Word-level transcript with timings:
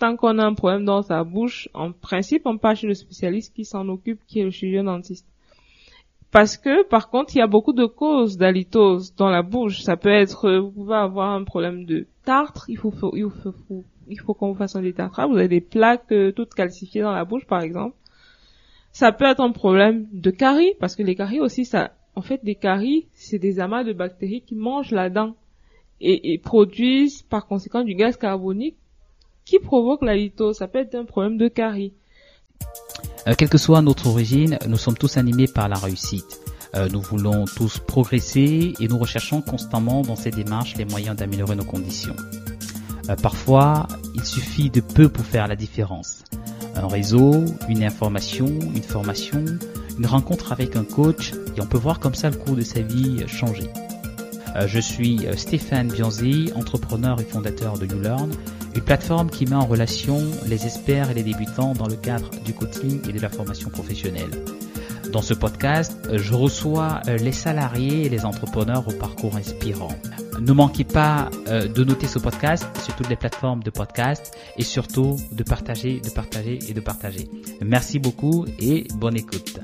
tant 0.00 0.16
qu'on 0.16 0.38
a 0.38 0.44
un 0.44 0.54
problème 0.54 0.84
dans 0.84 1.02
sa 1.02 1.22
bouche, 1.24 1.68
en 1.74 1.92
principe, 1.92 2.42
on 2.46 2.56
part 2.56 2.74
chez 2.74 2.86
le 2.86 2.94
spécialiste 2.94 3.54
qui 3.54 3.64
s'en 3.64 3.86
occupe, 3.88 4.20
qui 4.26 4.40
est 4.40 4.44
le 4.44 4.50
chirurgien 4.50 4.84
dentiste. 4.84 5.26
Parce 6.32 6.56
que, 6.56 6.84
par 6.84 7.10
contre, 7.10 7.36
il 7.36 7.40
y 7.40 7.42
a 7.42 7.46
beaucoup 7.46 7.74
de 7.74 7.84
causes 7.84 8.38
d'halitose 8.38 9.14
dans 9.14 9.28
la 9.28 9.42
bouche. 9.42 9.82
Ça 9.82 9.96
peut 9.96 10.08
être, 10.08 10.50
vous 10.58 10.70
pouvez 10.70 10.94
avoir 10.94 11.32
un 11.32 11.44
problème 11.44 11.84
de 11.84 12.06
tartre, 12.24 12.64
il 12.68 12.78
faut, 12.78 12.90
qu'on 12.90 14.48
vous 14.48 14.54
fasse 14.54 14.74
un 14.74 14.82
détartrage. 14.82 15.28
Vous 15.28 15.36
avez 15.36 15.48
des 15.48 15.60
plaques 15.60 16.12
euh, 16.12 16.32
toutes 16.32 16.54
calcifiées 16.54 17.02
dans 17.02 17.12
la 17.12 17.24
bouche, 17.24 17.46
par 17.46 17.60
exemple. 17.60 17.94
Ça 18.92 19.12
peut 19.12 19.26
être 19.26 19.40
un 19.40 19.52
problème 19.52 20.06
de 20.12 20.30
caries, 20.30 20.74
parce 20.80 20.96
que 20.96 21.02
les 21.02 21.14
caries 21.14 21.40
aussi, 21.40 21.68
en 22.14 22.22
fait, 22.22 22.42
des 22.42 22.54
caries, 22.54 23.06
c'est 23.12 23.38
des 23.38 23.60
amas 23.60 23.84
de 23.84 23.92
bactéries 23.92 24.42
qui 24.42 24.54
mangent 24.54 24.92
la 24.92 25.10
dent 25.10 25.34
et 26.02 26.40
produisent 26.42 27.20
par 27.20 27.46
conséquent 27.46 27.82
du 27.82 27.94
gaz 27.94 28.16
carbonique 28.16 28.76
qui 29.50 29.58
provoque 29.58 30.02
la 30.02 30.14
litose. 30.14 30.58
Ça 30.58 30.68
peut 30.68 30.78
être 30.78 30.94
un 30.94 31.04
problème 31.04 31.36
de 31.36 31.48
carie. 31.48 31.92
Euh, 33.26 33.34
quelle 33.36 33.48
que 33.48 33.58
soit 33.58 33.82
notre 33.82 34.06
origine, 34.06 34.58
nous 34.68 34.76
sommes 34.76 34.96
tous 34.96 35.16
animés 35.16 35.48
par 35.48 35.68
la 35.68 35.76
réussite. 35.76 36.40
Euh, 36.76 36.88
nous 36.88 37.00
voulons 37.00 37.46
tous 37.46 37.78
progresser 37.78 38.74
et 38.78 38.86
nous 38.86 38.96
recherchons 38.96 39.42
constamment 39.42 40.02
dans 40.02 40.14
ces 40.14 40.30
démarches 40.30 40.76
les 40.76 40.84
moyens 40.84 41.16
d'améliorer 41.16 41.56
nos 41.56 41.64
conditions. 41.64 42.14
Euh, 43.08 43.16
parfois, 43.16 43.88
il 44.14 44.24
suffit 44.24 44.70
de 44.70 44.80
peu 44.80 45.08
pour 45.08 45.24
faire 45.24 45.48
la 45.48 45.56
différence. 45.56 46.22
Un 46.76 46.86
réseau, 46.86 47.44
une 47.68 47.82
information, 47.82 48.46
une 48.46 48.84
formation, 48.84 49.44
une 49.98 50.06
rencontre 50.06 50.52
avec 50.52 50.76
un 50.76 50.84
coach 50.84 51.32
et 51.56 51.60
on 51.60 51.66
peut 51.66 51.76
voir 51.76 51.98
comme 51.98 52.14
ça 52.14 52.30
le 52.30 52.36
cours 52.36 52.54
de 52.54 52.62
sa 52.62 52.82
vie 52.82 53.26
changer. 53.26 53.68
je 54.66 54.78
suis 54.78 55.26
Stéphane 55.36 55.88
Bianzi, 55.88 56.52
entrepreneur 56.54 57.20
et 57.20 57.24
fondateur 57.24 57.78
de 57.78 57.86
YouLearn 57.86 58.30
une 58.74 58.82
plateforme 58.82 59.30
qui 59.30 59.46
met 59.46 59.56
en 59.56 59.66
relation 59.66 60.20
les 60.46 60.66
experts 60.66 61.10
et 61.10 61.14
les 61.14 61.22
débutants 61.22 61.74
dans 61.74 61.88
le 61.88 61.96
cadre 61.96 62.30
du 62.44 62.54
coaching 62.54 63.00
et 63.08 63.12
de 63.12 63.20
la 63.20 63.28
formation 63.28 63.70
professionnelle. 63.70 64.30
Dans 65.12 65.22
ce 65.22 65.34
podcast, 65.34 65.98
je 66.12 66.34
reçois 66.34 67.00
euh, 67.08 67.16
les 67.16 67.32
salariés 67.32 68.06
et 68.06 68.08
les 68.08 68.24
entrepreneurs 68.24 68.86
au 68.86 68.92
parcours 68.92 69.36
inspirant. 69.36 69.90
Ne 70.40 70.52
manquez 70.52 70.84
pas 70.84 71.28
euh, 71.48 71.66
de 71.66 71.82
noter 71.82 72.06
ce 72.06 72.20
podcast 72.20 72.66
sur 72.80 72.94
toutes 72.94 73.08
les 73.08 73.16
plateformes 73.16 73.62
de 73.62 73.70
podcast 73.70 74.36
et 74.56 74.62
surtout 74.62 75.16
de 75.32 75.42
partager, 75.42 76.00
de 76.00 76.10
partager 76.10 76.60
et 76.68 76.74
de 76.74 76.80
partager. 76.80 77.28
Merci 77.60 77.98
beaucoup 77.98 78.46
et 78.60 78.86
bonne 78.94 79.16
écoute. 79.16 79.58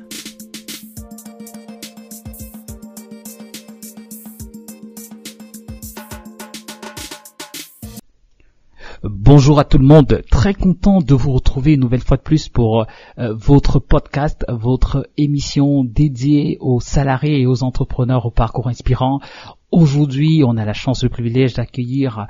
Bonjour 9.26 9.58
à 9.58 9.64
tout 9.64 9.78
le 9.78 9.84
monde, 9.84 10.22
très 10.30 10.54
content 10.54 11.00
de 11.00 11.12
vous 11.12 11.32
retrouver 11.32 11.74
une 11.74 11.80
nouvelle 11.80 12.00
fois 12.00 12.16
de 12.16 12.22
plus 12.22 12.48
pour 12.48 12.86
euh, 13.18 13.34
votre 13.34 13.80
podcast, 13.80 14.44
votre 14.48 15.08
émission 15.16 15.82
dédiée 15.82 16.58
aux 16.60 16.78
salariés 16.78 17.40
et 17.40 17.46
aux 17.46 17.64
entrepreneurs 17.64 18.24
au 18.26 18.30
parcours 18.30 18.68
inspirant. 18.68 19.18
Aujourd'hui, 19.72 20.44
on 20.46 20.56
a 20.56 20.64
la 20.64 20.74
chance, 20.74 21.02
le 21.02 21.08
privilège 21.08 21.54
d'accueillir 21.54 22.28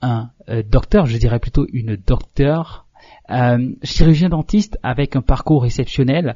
un 0.00 0.30
euh, 0.48 0.62
docteur, 0.66 1.04
je 1.04 1.18
dirais 1.18 1.40
plutôt 1.40 1.66
une 1.74 1.96
docteure 1.96 2.86
euh, 3.30 3.72
chirurgien 3.82 4.28
dentiste 4.28 4.78
avec 4.82 5.16
un 5.16 5.22
parcours 5.22 5.64
exceptionnel 5.64 6.34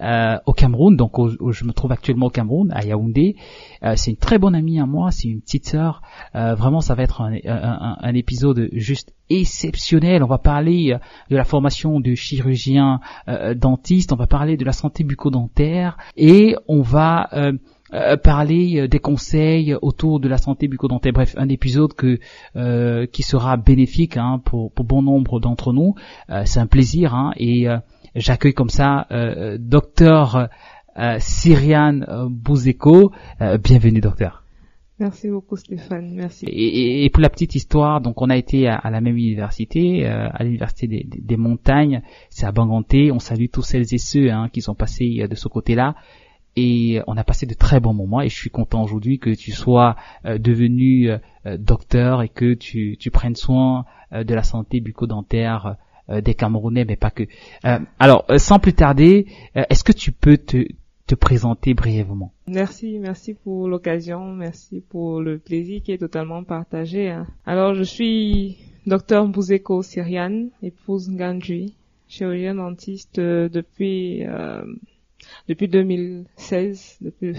euh, 0.00 0.36
au 0.46 0.52
Cameroun, 0.52 0.96
donc 0.96 1.18
où, 1.18 1.52
je 1.52 1.64
me 1.64 1.72
trouve 1.72 1.92
actuellement 1.92 2.26
au 2.26 2.30
Cameroun, 2.30 2.70
à 2.72 2.84
Yaoundé. 2.84 3.36
Euh, 3.82 3.94
c'est 3.96 4.10
une 4.10 4.16
très 4.16 4.38
bonne 4.38 4.54
amie 4.54 4.78
à 4.80 4.86
moi, 4.86 5.10
c'est 5.10 5.28
une 5.28 5.40
petite 5.40 5.66
sœur. 5.66 6.02
vraiment, 6.34 6.80
ça 6.80 6.94
va 6.94 7.02
être 7.02 7.22
un, 7.22 8.14
épisode 8.14 8.68
juste 8.72 9.14
exceptionnel. 9.30 10.22
On 10.22 10.28
va 10.28 10.38
parler 10.38 10.96
de 11.30 11.36
la 11.36 11.44
formation 11.44 12.00
de 12.00 12.14
chirurgien 12.14 13.00
dentiste, 13.56 14.12
on 14.12 14.16
va 14.16 14.26
parler 14.26 14.56
de 14.56 14.64
la 14.64 14.72
santé 14.72 15.04
bucco-dentaire 15.04 15.96
et 16.16 16.56
on 16.68 16.82
va 16.82 17.28
euh, 17.94 18.16
parler 18.16 18.80
euh, 18.80 18.88
des 18.88 18.98
conseils 18.98 19.76
autour 19.80 20.18
de 20.18 20.28
la 20.28 20.38
santé 20.38 20.66
bucco-dentaire. 20.66 21.12
Bref, 21.12 21.34
un 21.38 21.48
épisode 21.48 21.92
que 21.92 22.18
euh, 22.56 23.06
qui 23.06 23.22
sera 23.22 23.56
bénéfique 23.56 24.16
hein, 24.16 24.40
pour, 24.44 24.72
pour 24.72 24.84
bon 24.84 25.02
nombre 25.02 25.38
d'entre 25.38 25.72
nous. 25.72 25.94
C'est 26.44 26.58
un 26.58 26.66
plaisir 26.66 27.14
hein, 27.14 27.32
et 27.36 27.66
j'accueille 28.14 28.54
comme 28.54 28.68
ça 28.68 29.06
docteur 29.58 30.48
Cyriane 31.18 32.06
Bouzeko. 32.28 33.12
bienvenue 33.62 34.00
docteur. 34.00 34.42
Merci 34.98 35.28
beaucoup 35.28 35.56
Stéphane, 35.56 36.14
merci. 36.14 36.46
Et, 36.46 37.04
et, 37.04 37.10
pour 37.10 37.20
la 37.20 37.28
petite 37.28 37.54
histoire, 37.54 38.00
donc 38.00 38.22
on 38.22 38.30
a 38.30 38.36
été 38.36 38.66
à, 38.66 38.90
la 38.90 39.00
même 39.00 39.16
université, 39.16 40.06
à 40.06 40.42
l'université 40.42 40.86
des, 40.86 41.06
des, 41.06 41.36
montagnes, 41.36 42.02
c'est 42.30 42.46
à 42.46 42.52
Banganté. 42.52 43.12
On 43.12 43.18
salue 43.18 43.46
tous 43.52 43.62
celles 43.62 43.94
et 43.94 43.98
ceux 43.98 44.30
hein, 44.30 44.48
qui 44.52 44.62
sont 44.62 44.74
passés 44.74 45.26
de 45.28 45.34
ce 45.34 45.48
côté-là 45.48 45.94
et 46.56 47.00
on 47.06 47.16
a 47.16 47.24
passé 47.24 47.46
de 47.46 47.54
très 47.54 47.80
bons 47.80 47.92
moments 47.92 48.22
et 48.22 48.28
je 48.28 48.34
suis 48.34 48.50
content 48.50 48.82
aujourd'hui 48.82 49.18
que 49.18 49.30
tu 49.30 49.52
sois 49.52 49.96
euh, 50.24 50.38
devenu 50.38 51.10
euh, 51.10 51.18
docteur 51.58 52.22
et 52.22 52.28
que 52.28 52.54
tu, 52.54 52.96
tu 52.98 53.10
prennes 53.10 53.36
soin 53.36 53.84
euh, 54.12 54.24
de 54.24 54.34
la 54.34 54.42
santé 54.42 54.80
bucco-dentaire 54.80 55.76
des 56.22 56.34
Camerounais, 56.34 56.84
mais 56.84 56.94
pas 56.94 57.10
que. 57.10 57.24
alors, 57.98 58.26
sans 58.36 58.60
plus 58.60 58.74
tarder, 58.74 59.26
est-ce 59.56 59.82
que 59.82 59.90
tu 59.90 60.12
peux 60.12 60.36
te, 60.36 60.64
te 61.08 61.16
présenter 61.16 61.74
brièvement? 61.74 62.32
Merci, 62.46 63.00
merci 63.00 63.34
pour 63.34 63.66
l'occasion, 63.66 64.32
merci 64.32 64.84
pour 64.88 65.20
le 65.20 65.38
plaisir 65.38 65.82
qui 65.82 65.90
est 65.90 65.98
totalement 65.98 66.44
partagé. 66.44 67.10
Hein. 67.10 67.26
Alors, 67.44 67.74
je 67.74 67.82
suis 67.82 68.56
docteur 68.86 69.26
Bouzeko 69.26 69.82
Syriane, 69.82 70.50
épouse 70.62 71.10
Ngandji, 71.10 71.74
chirurgien 72.06 72.54
dentiste 72.54 73.18
depuis 73.18 74.22
depuis 75.48 75.68
2016, 75.68 76.98
depuis 77.00 77.34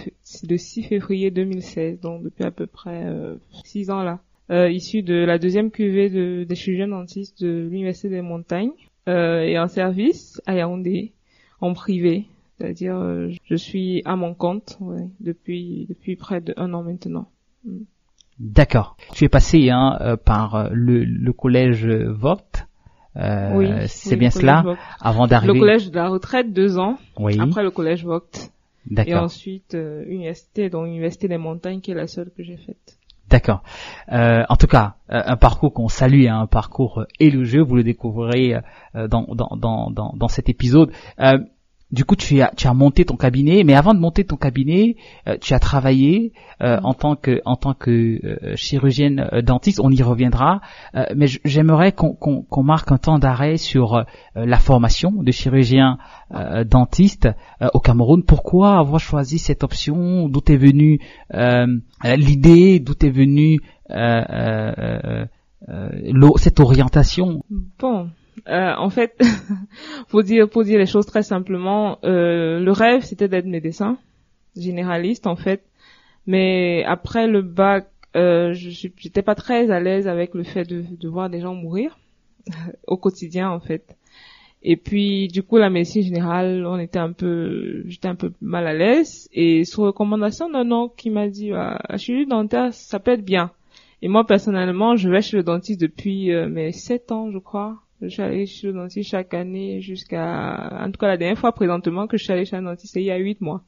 le 0.50 0.58
6 0.58 0.84
février 0.84 1.32
2016, 1.32 2.00
donc 2.00 2.24
depuis 2.24 2.44
à 2.44 2.52
peu 2.52 2.68
près 2.68 3.06
euh, 3.06 3.36
6 3.66 3.90
ans 3.90 4.04
là, 4.04 4.20
euh, 4.50 4.70
issu 4.70 5.04
de 5.04 5.16
la 5.16 5.38
deuxième 5.38 5.72
cuvée 5.72 6.10
de, 6.10 6.44
des 6.44 6.56
chirurgiens 6.56 6.88
dentistes 6.88 7.44
de 7.44 7.68
l'Université 7.70 8.10
des 8.10 8.22
Montagnes 8.22 8.72
euh, 9.08 9.42
et 9.42 9.60
en 9.60 9.68
service 9.68 10.42
à 10.46 10.56
Yaoundé, 10.56 11.14
en 11.60 11.74
privé, 11.74 12.26
c'est-à-dire 12.58 12.96
euh, 12.98 13.30
je 13.46 13.56
suis 13.56 14.02
à 14.06 14.16
mon 14.16 14.34
compte 14.34 14.78
ouais, 14.80 15.08
depuis 15.20 15.86
depuis 15.90 16.16
près 16.16 16.42
d'un 16.42 16.74
an 16.74 16.84
maintenant. 16.84 17.28
Mm. 17.66 17.84
D'accord. 18.40 18.98
Tu 19.14 19.26
es 19.26 19.30
passé 19.30 19.72
hein, 19.72 19.98
euh, 20.02 20.16
par 20.16 20.70
le, 20.72 21.04
le 21.04 21.34
collège 21.34 21.88
euh, 21.88 22.14
oui, 23.18 23.70
c'est 23.88 24.16
bien 24.16 24.30
cela. 24.30 24.64
Avant 25.02 25.28
d'arriver. 25.28 25.54
Le 25.54 25.60
collège 25.60 25.90
de 25.90 25.96
la 25.96 26.10
retraite, 26.10 26.54
deux 26.54 26.78
ans. 26.78 26.98
Oui. 27.18 27.38
Après 27.40 27.64
le 27.64 27.72
collège 27.72 28.06
Vogt. 28.06 28.52
D'accord. 28.90 29.14
Et 29.14 29.18
ensuite 29.18 29.76
euh, 29.76 30.06
université, 30.08 30.70
donc 30.70 30.88
université 30.88 31.28
des 31.28 31.38
montagnes, 31.38 31.82
qui 31.82 31.92
est 31.92 31.96
la 31.96 32.08
seule 32.08 32.30
que 32.36 32.44
j'ai 32.44 32.56
faite. 32.56 32.98
D'accord. 33.30 33.62
Euh, 34.14 34.44
en 34.48 34.56
tout 34.56 34.68
cas, 34.68 34.96
euh, 35.12 35.22
un 35.26 35.36
parcours 35.36 35.74
qu'on 35.74 35.90
salue, 35.90 36.28
hein, 36.28 36.40
un 36.40 36.48
parcours 36.48 37.04
élogieux. 37.20 37.62
Vous 37.62 37.76
le 37.76 37.84
découvrirez 37.84 38.62
dans, 38.94 39.26
dans, 39.28 39.58
dans, 39.58 39.92
dans, 39.92 40.14
dans 40.16 40.28
cet 40.30 40.48
épisode. 40.48 40.92
Du 41.90 42.04
coup, 42.04 42.18
tu 42.18 42.42
as, 42.42 42.52
tu 42.58 42.68
as 42.68 42.74
monté 42.74 43.06
ton 43.06 43.16
cabinet, 43.16 43.64
mais 43.64 43.74
avant 43.74 43.94
de 43.94 44.00
monter 44.00 44.26
ton 44.26 44.36
cabinet, 44.36 44.98
euh, 45.26 45.38
tu 45.40 45.54
as 45.54 45.60
travaillé 45.60 46.34
euh, 46.62 46.80
en 46.84 46.94
tant 46.94 47.16
que, 47.16 47.40
en 47.46 47.56
tant 47.56 47.74
que 47.74 48.20
euh, 48.26 48.56
chirurgienne 48.58 49.30
dentiste. 49.42 49.80
On 49.82 49.90
y 49.90 50.04
reviendra, 50.04 50.60
mais 51.16 51.28
j'aimerais 51.46 51.94
qu'on 51.94 52.64
marque 52.64 52.92
un 52.92 52.98
temps 52.98 53.20
d'arrêt 53.20 53.56
sur 53.56 54.04
la 54.36 54.60
formation 54.60 55.12
de 55.12 55.32
chirurgien 55.32 55.98
dentiste 56.66 57.30
au 57.74 57.80
Cameroun. 57.80 58.24
Pourquoi 58.24 58.78
avoir 58.78 59.00
choisi 59.00 59.38
cette 59.38 59.64
option? 59.64 60.28
D'où 60.28 60.42
est 60.48 60.58
venue 60.58 61.00
l'idée? 62.04 62.80
D'où 62.80 62.94
est 63.02 63.10
venue 63.10 63.60
cette 66.38 66.60
orientation? 66.60 67.44
Bon, 67.80 68.10
euh, 68.48 68.74
en 68.78 68.90
fait, 68.90 69.20
pour 70.10 70.24
dire 70.24 70.50
pour 70.50 70.64
dire 70.64 70.80
les 70.80 70.86
choses 70.86 71.06
très 71.06 71.24
simplement, 71.24 72.00
euh, 72.04 72.60
le 72.60 72.72
rêve 72.72 73.04
c'était 73.04 73.28
d'être 73.28 73.46
médecin 73.46 73.98
généraliste 74.56 75.28
en 75.28 75.36
fait, 75.36 75.64
mais 76.26 76.84
après 76.86 77.28
le 77.28 77.42
bac, 77.42 77.90
euh, 78.16 78.54
je 78.54 78.70
j'étais 78.70 79.22
pas 79.22 79.36
très 79.36 79.70
à 79.72 79.80
l'aise 79.80 80.08
avec 80.08 80.34
le 80.34 80.44
fait 80.44 80.66
de, 80.66 80.84
de 80.90 81.08
voir 81.08 81.30
des 81.30 81.42
gens 81.42 81.54
mourir 81.54 81.98
au 82.88 82.98
quotidien 82.98 83.50
en 83.50 83.60
fait. 83.60 83.96
Et 84.64 84.76
puis 84.76 85.28
du 85.28 85.44
coup 85.44 85.58
la 85.58 85.70
médecine 85.70 86.04
générale, 86.04 86.66
on 86.66 86.80
était 86.80 87.00
un 87.00 87.12
peu, 87.12 87.84
j'étais 87.86 88.08
un 88.08 88.16
peu 88.16 88.34
mal 88.42 88.68
à 88.68 88.74
l'aise. 88.74 89.30
Et 89.32 89.66
sur 89.66 89.84
recommandation 89.84 90.50
d'un 90.50 90.72
oncle 90.72 90.96
qui 90.98 91.10
m'a 91.10 91.28
dit, 91.28 91.52
ah, 91.54 91.80
la 91.90 91.98
chirurgie 91.98 92.28
dentaire, 92.28 92.74
ça 92.74 93.00
peut 93.00 93.12
être 93.12 93.26
bien. 93.26 93.52
Et 94.02 94.08
moi 94.08 94.26
personnellement, 94.26 94.96
je 94.96 95.10
vais 95.10 95.22
chez 95.22 95.38
le 95.38 95.44
dentiste 95.44 95.82
depuis 95.82 96.32
euh, 96.34 96.48
mes 96.50 96.72
sept 96.72 97.12
ans, 97.12 97.32
je 97.32 97.40
crois. 97.40 97.78
Je 98.02 98.08
suis 98.08 98.22
allée 98.22 98.46
chez 98.46 98.68
le 98.68 98.74
dentiste 98.74 99.10
chaque 99.10 99.34
année 99.34 99.82
jusqu'à, 99.82 100.80
en 100.82 100.92
tout 100.92 101.00
cas 101.00 101.08
la 101.08 101.18
dernière 101.18 101.38
fois 101.38 101.52
présentement 101.52 102.08
que 102.08 102.18
je 102.18 102.24
suis 102.24 102.34
allée 102.34 102.46
chez 102.46 102.56
un 102.56 102.62
dentiste, 102.62 102.94
c'est 102.94 103.02
il 103.02 103.06
y 103.06 103.12
a 103.12 103.18
huit 103.18 103.42
mois. 103.42 103.64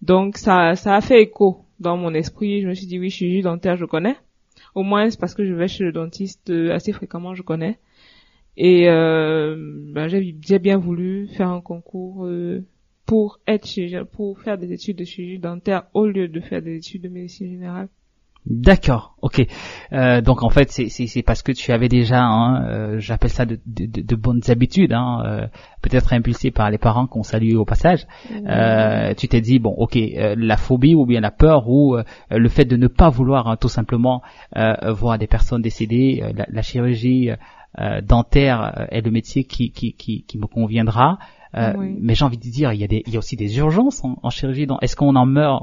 Donc 0.00 0.36
ça, 0.36 0.76
ça 0.76 0.94
a 0.94 1.00
fait 1.00 1.22
écho 1.22 1.64
dans 1.80 1.96
mon 1.96 2.14
esprit. 2.14 2.62
Je 2.62 2.68
me 2.68 2.74
suis 2.74 2.86
dit 2.86 2.98
oui, 2.98 3.10
je 3.10 3.16
suis 3.16 3.42
dentaire, 3.42 3.76
je 3.76 3.84
connais. 3.84 4.16
Au 4.74 4.82
moins 4.82 5.10
c'est 5.10 5.18
parce 5.18 5.34
que 5.34 5.44
je 5.44 5.54
vais 5.54 5.68
chez 5.68 5.84
le 5.84 5.92
dentiste 5.92 6.50
assez 6.50 6.92
fréquemment, 6.92 7.34
je 7.34 7.42
connais. 7.42 7.78
Et 8.60 8.88
euh, 8.88 9.56
ben, 9.92 10.08
j'ai 10.08 10.58
bien 10.58 10.78
voulu 10.78 11.28
faire 11.28 11.48
un 11.48 11.60
concours 11.60 12.26
euh, 12.26 12.64
pour 13.06 13.38
être 13.46 13.66
chirurgien, 13.66 14.04
pour 14.04 14.40
faire 14.40 14.58
des 14.58 14.72
études 14.72 14.98
de 14.98 15.04
chirurgie 15.04 15.38
dentaire 15.38 15.84
au 15.94 16.06
lieu 16.06 16.26
de 16.26 16.40
faire 16.40 16.60
des 16.60 16.76
études 16.76 17.02
de 17.02 17.08
médecine 17.08 17.48
générale. 17.48 17.88
D'accord, 18.50 19.14
ok. 19.20 19.46
Euh, 19.92 20.22
donc 20.22 20.42
en 20.42 20.48
fait, 20.48 20.70
c'est 20.70 21.22
parce 21.22 21.42
que 21.42 21.52
tu 21.52 21.70
avais 21.70 21.88
déjà, 21.88 22.22
hein, 22.22 22.64
euh, 22.64 22.98
j'appelle 22.98 23.28
ça 23.28 23.44
de, 23.44 23.60
de, 23.66 23.84
de, 23.84 24.16
bonnes 24.16 24.40
habitudes, 24.48 24.94
hein, 24.94 25.22
euh, 25.26 25.46
peut-être 25.82 26.14
impulsé 26.14 26.50
par 26.50 26.70
les 26.70 26.78
parents 26.78 27.06
qu'on 27.06 27.22
salue 27.22 27.56
au 27.56 27.66
passage. 27.66 28.06
Euh, 28.46 29.12
tu 29.12 29.28
t'es 29.28 29.42
dit 29.42 29.58
bon, 29.58 29.74
ok, 29.76 29.96
euh, 29.98 30.34
la 30.38 30.56
phobie 30.56 30.94
ou 30.94 31.04
bien 31.04 31.20
la 31.20 31.30
peur 31.30 31.68
ou 31.68 31.96
euh, 31.96 32.04
le 32.30 32.48
fait 32.48 32.64
de 32.64 32.76
ne 32.76 32.86
pas 32.86 33.10
vouloir 33.10 33.48
hein, 33.48 33.56
tout 33.56 33.68
simplement 33.68 34.22
voir 34.56 35.18
des 35.18 35.26
personnes 35.26 35.60
décédées, 35.60 36.24
la, 36.34 36.46
la, 36.48 36.62
chirurgie 36.62 37.30
dentaire 38.02 38.86
est 38.90 39.02
le 39.02 39.10
métier 39.10 39.44
qui, 39.44 39.70
qui, 39.70 39.92
qui, 39.92 40.22
qui 40.22 40.38
me 40.38 40.46
conviendra. 40.46 41.18
Mais 41.54 42.14
j'ai 42.14 42.24
envie 42.24 42.38
de 42.38 42.42
dire, 42.42 42.72
il 42.72 42.80
y 42.80 42.84
a, 42.84 42.88
des, 42.88 43.02
il 43.06 43.12
y 43.12 43.16
a 43.16 43.18
aussi 43.18 43.36
des 43.36 43.58
urgences 43.58 44.02
en, 44.04 44.16
en 44.22 44.30
chirurgie. 44.30 44.66
Est-ce 44.80 44.96
qu'on 44.96 45.16
en 45.16 45.26
meurt 45.26 45.62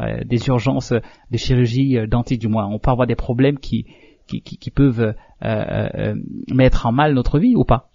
euh, 0.00 0.24
des 0.24 0.46
urgences 0.48 0.92
de 0.92 1.36
chirurgie 1.36 1.96
euh, 1.96 2.06
dentiste 2.06 2.40
du 2.40 2.48
moins. 2.48 2.66
On 2.66 2.78
peut 2.78 2.90
avoir 2.90 3.06
des 3.06 3.14
problèmes 3.14 3.58
qui 3.58 3.86
qui, 4.26 4.70
peuvent 4.70 5.14
euh, 5.44 6.14
mettre 6.52 6.86
en 6.86 6.90
mal 6.90 7.14
notre 7.14 7.38
vie 7.38 7.54
ou 7.54 7.62
pas? 7.62 7.90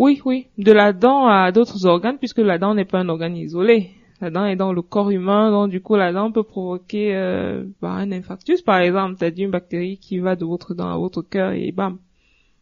Oui, 0.00 0.20
oui. 0.24 0.48
De 0.58 0.72
la 0.72 0.92
dent 0.92 1.28
à 1.28 1.52
d'autres 1.52 1.86
organes, 1.86 2.18
puisque 2.18 2.40
la 2.40 2.58
dent 2.58 2.74
n'est 2.74 2.84
pas 2.84 2.98
un 2.98 3.08
organe 3.08 3.36
isolé. 3.36 3.90
La 4.20 4.30
dent 4.30 4.46
est 4.46 4.56
dans 4.56 4.72
le 4.72 4.82
corps 4.82 5.10
humain, 5.10 5.52
donc 5.52 5.70
du 5.70 5.80
coup 5.80 5.94
la 5.94 6.12
dent 6.12 6.32
peut 6.32 6.42
provoquer 6.42 7.14
bah, 7.80 7.90
un 7.90 8.10
infarctus 8.10 8.62
par 8.62 8.78
exemple, 8.78 9.14
c'est-à-dire 9.16 9.44
une 9.44 9.52
bactérie 9.52 9.98
qui 9.98 10.18
va 10.18 10.34
de 10.34 10.44
votre 10.44 10.74
dent 10.74 10.90
à 10.90 10.98
votre 10.98 11.22
cœur 11.22 11.52
et 11.52 11.70
bam, 11.70 11.98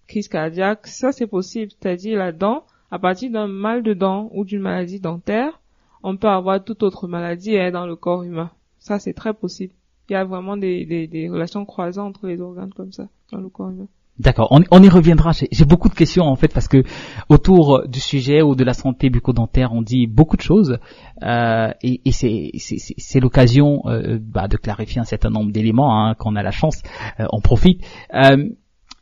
crise 0.07 0.29
cardiaque. 0.29 0.87
Ça 0.87 1.11
c'est 1.11 1.27
possible, 1.27 1.73
c'est-à-dire 1.81 2.19
la 2.19 2.33
dent, 2.33 2.65
à 2.91 2.99
partir 2.99 3.31
d'un 3.31 3.49
mal 3.49 3.83
de 3.83 3.95
dent 3.95 4.29
ou 4.35 4.45
d'une 4.45 4.61
maladie 4.61 5.01
dentaire, 5.01 5.61
on 6.03 6.17
peut 6.17 6.29
avoir 6.29 6.63
toute 6.63 6.83
autre 6.83 7.09
maladie 7.09 7.59
hein, 7.59 7.71
dans 7.71 7.87
le 7.87 7.97
corps 7.97 8.23
humain. 8.23 8.51
Ça, 8.79 8.99
c'est 8.99 9.13
très 9.13 9.35
possible. 9.35 9.75
Il 10.09 10.15
y 10.15 10.17
a 10.17 10.25
vraiment 10.25 10.57
des, 10.57 10.87
des, 10.87 11.07
des, 11.07 11.29
relations 11.29 11.65
croisées 11.65 12.01
entre 12.01 12.27
les 12.27 12.41
organes 12.41 12.73
comme 12.73 12.93
ça 12.93 13.09
dans 13.31 13.39
le 13.39 13.49
corps 13.49 13.71
humain. 13.71 13.89
D'accord, 14.19 14.49
on, 14.51 14.63
on, 14.73 14.83
y 14.83 14.89
reviendra. 14.89 15.31
J'ai 15.33 15.65
beaucoup 15.65 15.89
de 15.89 15.95
questions 15.95 16.25
en 16.25 16.35
fait 16.35 16.53
parce 16.53 16.67
que 16.67 16.83
autour 17.29 17.87
du 17.87 18.01
sujet 18.01 18.43
ou 18.43 18.57
de 18.57 18.65
la 18.65 18.73
santé 18.73 19.11
bucco-dentaire, 19.11 19.73
on 19.73 19.81
dit 19.81 20.09
beaucoup 20.09 20.37
de 20.37 20.43
choses 20.43 20.79
euh, 21.23 21.71
et, 21.83 22.01
et 22.05 22.11
c'est 22.11 23.21
l'occasion 23.21 23.83
euh, 23.87 24.19
bah, 24.21 24.49
de 24.49 24.57
clarifier 24.57 25.01
un 25.01 25.05
certain 25.05 25.31
nombre 25.31 25.53
d'éléments 25.53 26.05
hein, 26.05 26.15
qu'on 26.19 26.35
a 26.35 26.43
la 26.43 26.51
chance, 26.51 26.83
euh, 27.21 27.27
on 27.31 27.41
profite. 27.41 27.85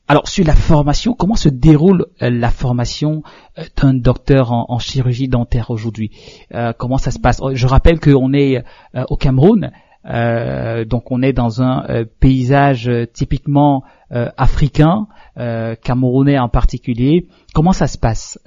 Alors 0.08 0.28
sur 0.28 0.44
la 0.44 0.54
formation, 0.54 1.14
comment 1.14 1.34
se 1.34 1.48
déroule 1.48 2.06
euh, 2.22 2.30
la 2.30 2.50
formation 2.50 3.22
euh, 3.58 3.64
d'un 3.76 3.92
docteur 3.92 4.52
en, 4.52 4.78
chirurgie 4.78 5.26
dentaire 5.26 5.70
aujourd'hui? 5.70 6.10
Euh, 6.54 6.72
Comment 6.78 6.98
ça 6.98 7.10
se 7.10 7.18
passe? 7.18 7.40
Je 7.52 7.66
rappelle 7.66 7.98
qu'on 7.98 8.32
est 8.32 8.62
au 9.08 9.16
Cameroun, 9.16 9.72
donc 10.04 11.10
on 11.10 11.22
est 11.22 11.32
dans 11.32 11.62
un 11.62 12.04
paysage 12.20 12.90
typiquement 13.12 13.82
africain, 14.10 15.08
camerounais 15.36 16.38
en 16.38 16.48
particulier. 16.48 17.26
Comment 17.52 17.72
ça 17.72 17.88
se 17.88 17.98
passe? 17.98 18.38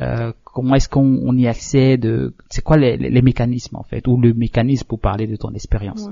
Comment 0.45 0.75
est-ce 0.75 0.88
qu'on 0.88 1.35
y 1.38 1.47
accède? 1.47 2.31
C'est 2.50 2.63
quoi 2.63 2.77
les, 2.77 3.21
mécanismes 3.21 3.75
en 3.75 3.83
fait, 3.83 4.07
ou 4.07 4.19
le 4.19 4.33
mécanisme 4.33 4.88
pour 4.88 5.00
parler 5.00 5.27
de 5.27 5.35
ton 5.35 5.53
expérience? 5.53 6.09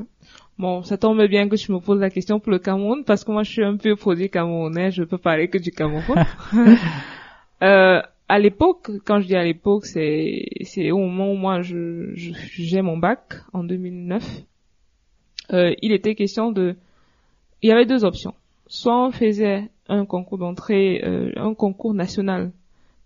Bon, 0.57 0.81
ça 0.81 0.97
tombe 0.97 1.23
bien 1.27 1.47
que 1.47 1.55
tu 1.55 1.71
me 1.71 1.79
poses 1.79 1.99
la 1.99 2.09
question 2.09 2.39
pour 2.39 2.51
le 2.51 2.57
Cameroun 2.57 3.03
parce 3.03 3.23
que 3.23 3.31
moi 3.31 3.43
je 3.43 3.51
suis 3.51 3.63
un 3.63 3.77
peu 3.77 3.95
produit 3.95 4.29
camerounais, 4.29 4.89
je 4.89 5.03
peux 5.03 5.19
parler 5.19 5.49
que 5.49 5.59
du 5.59 5.71
Cameroun. 5.71 6.25
euh, 7.61 8.01
à 8.27 8.39
l'époque, 8.39 8.89
quand 9.05 9.19
je 9.19 9.27
dis 9.27 9.35
à 9.35 9.43
l'époque, 9.43 9.85
c'est 9.85 10.45
c'est 10.63 10.89
au 10.89 10.97
moment 10.97 11.31
où 11.31 11.35
moi 11.35 11.61
je 11.61 12.11
j'ai 12.15 12.81
mon 12.81 12.97
bac 12.97 13.35
en 13.53 13.63
2009. 13.63 14.23
Euh, 15.53 15.73
il 15.81 15.91
était 15.91 16.15
question 16.15 16.51
de, 16.51 16.75
il 17.61 17.69
y 17.69 17.71
avait 17.71 17.85
deux 17.85 18.03
options. 18.03 18.33
Soit 18.67 19.07
on 19.07 19.11
faisait 19.11 19.69
un 19.87 20.05
concours 20.05 20.39
d'entrée, 20.39 21.01
euh, 21.05 21.31
un 21.37 21.53
concours 21.53 21.93
national 21.93 22.51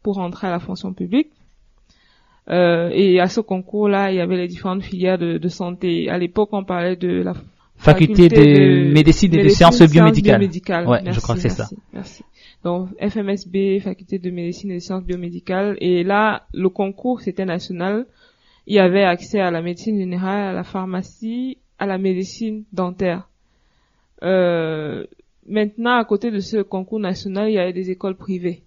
pour 0.01 0.17
entrer 0.17 0.47
à 0.47 0.51
la 0.51 0.59
fonction 0.59 0.93
publique, 0.93 1.31
euh, 2.51 2.89
et 2.91 3.19
à 3.19 3.27
ce 3.27 3.39
concours-là, 3.39 4.11
il 4.11 4.17
y 4.17 4.19
avait 4.19 4.35
les 4.35 4.47
différentes 4.47 4.83
filières 4.83 5.17
de, 5.17 5.37
de 5.37 5.47
santé. 5.47 6.09
À 6.09 6.17
l'époque, 6.17 6.49
on 6.51 6.65
parlait 6.65 6.97
de 6.97 7.21
la 7.21 7.33
faculté, 7.77 8.27
de, 8.27 8.91
médecine 8.91 9.33
et 9.33 9.43
de 9.43 9.49
sciences 9.49 9.81
biomédicales. 9.83 10.87
Ouais, 10.87 11.01
je 11.11 11.19
crois 11.19 11.35
que 11.35 11.41
c'est 11.41 11.49
ça. 11.49 11.67
Merci. 11.93 12.23
Donc 12.63 12.89
FMSB, 12.99 13.79
faculté 13.79 14.19
de 14.19 14.29
médecine 14.29 14.71
et 14.71 14.75
de 14.75 14.79
sciences 14.79 15.03
biomédicales. 15.03 15.77
Et 15.79 16.03
là, 16.03 16.45
le 16.53 16.69
concours, 16.69 17.21
c'était 17.21 17.45
national. 17.45 18.05
Il 18.67 18.75
y 18.75 18.79
avait 18.79 19.03
accès 19.03 19.39
à 19.39 19.49
la 19.49 19.61
médecine 19.61 19.97
générale, 19.97 20.49
à 20.49 20.53
la 20.53 20.63
pharmacie, 20.63 21.57
à 21.79 21.87
la 21.87 21.97
médecine 21.97 22.65
dentaire. 22.73 23.29
Euh, 24.23 25.05
maintenant, 25.47 25.97
à 25.97 26.05
côté 26.05 26.29
de 26.29 26.39
ce 26.39 26.57
concours 26.57 26.99
national, 26.99 27.49
il 27.49 27.53
y 27.53 27.59
avait 27.59 27.73
des 27.73 27.89
écoles 27.89 28.15
privées 28.15 28.61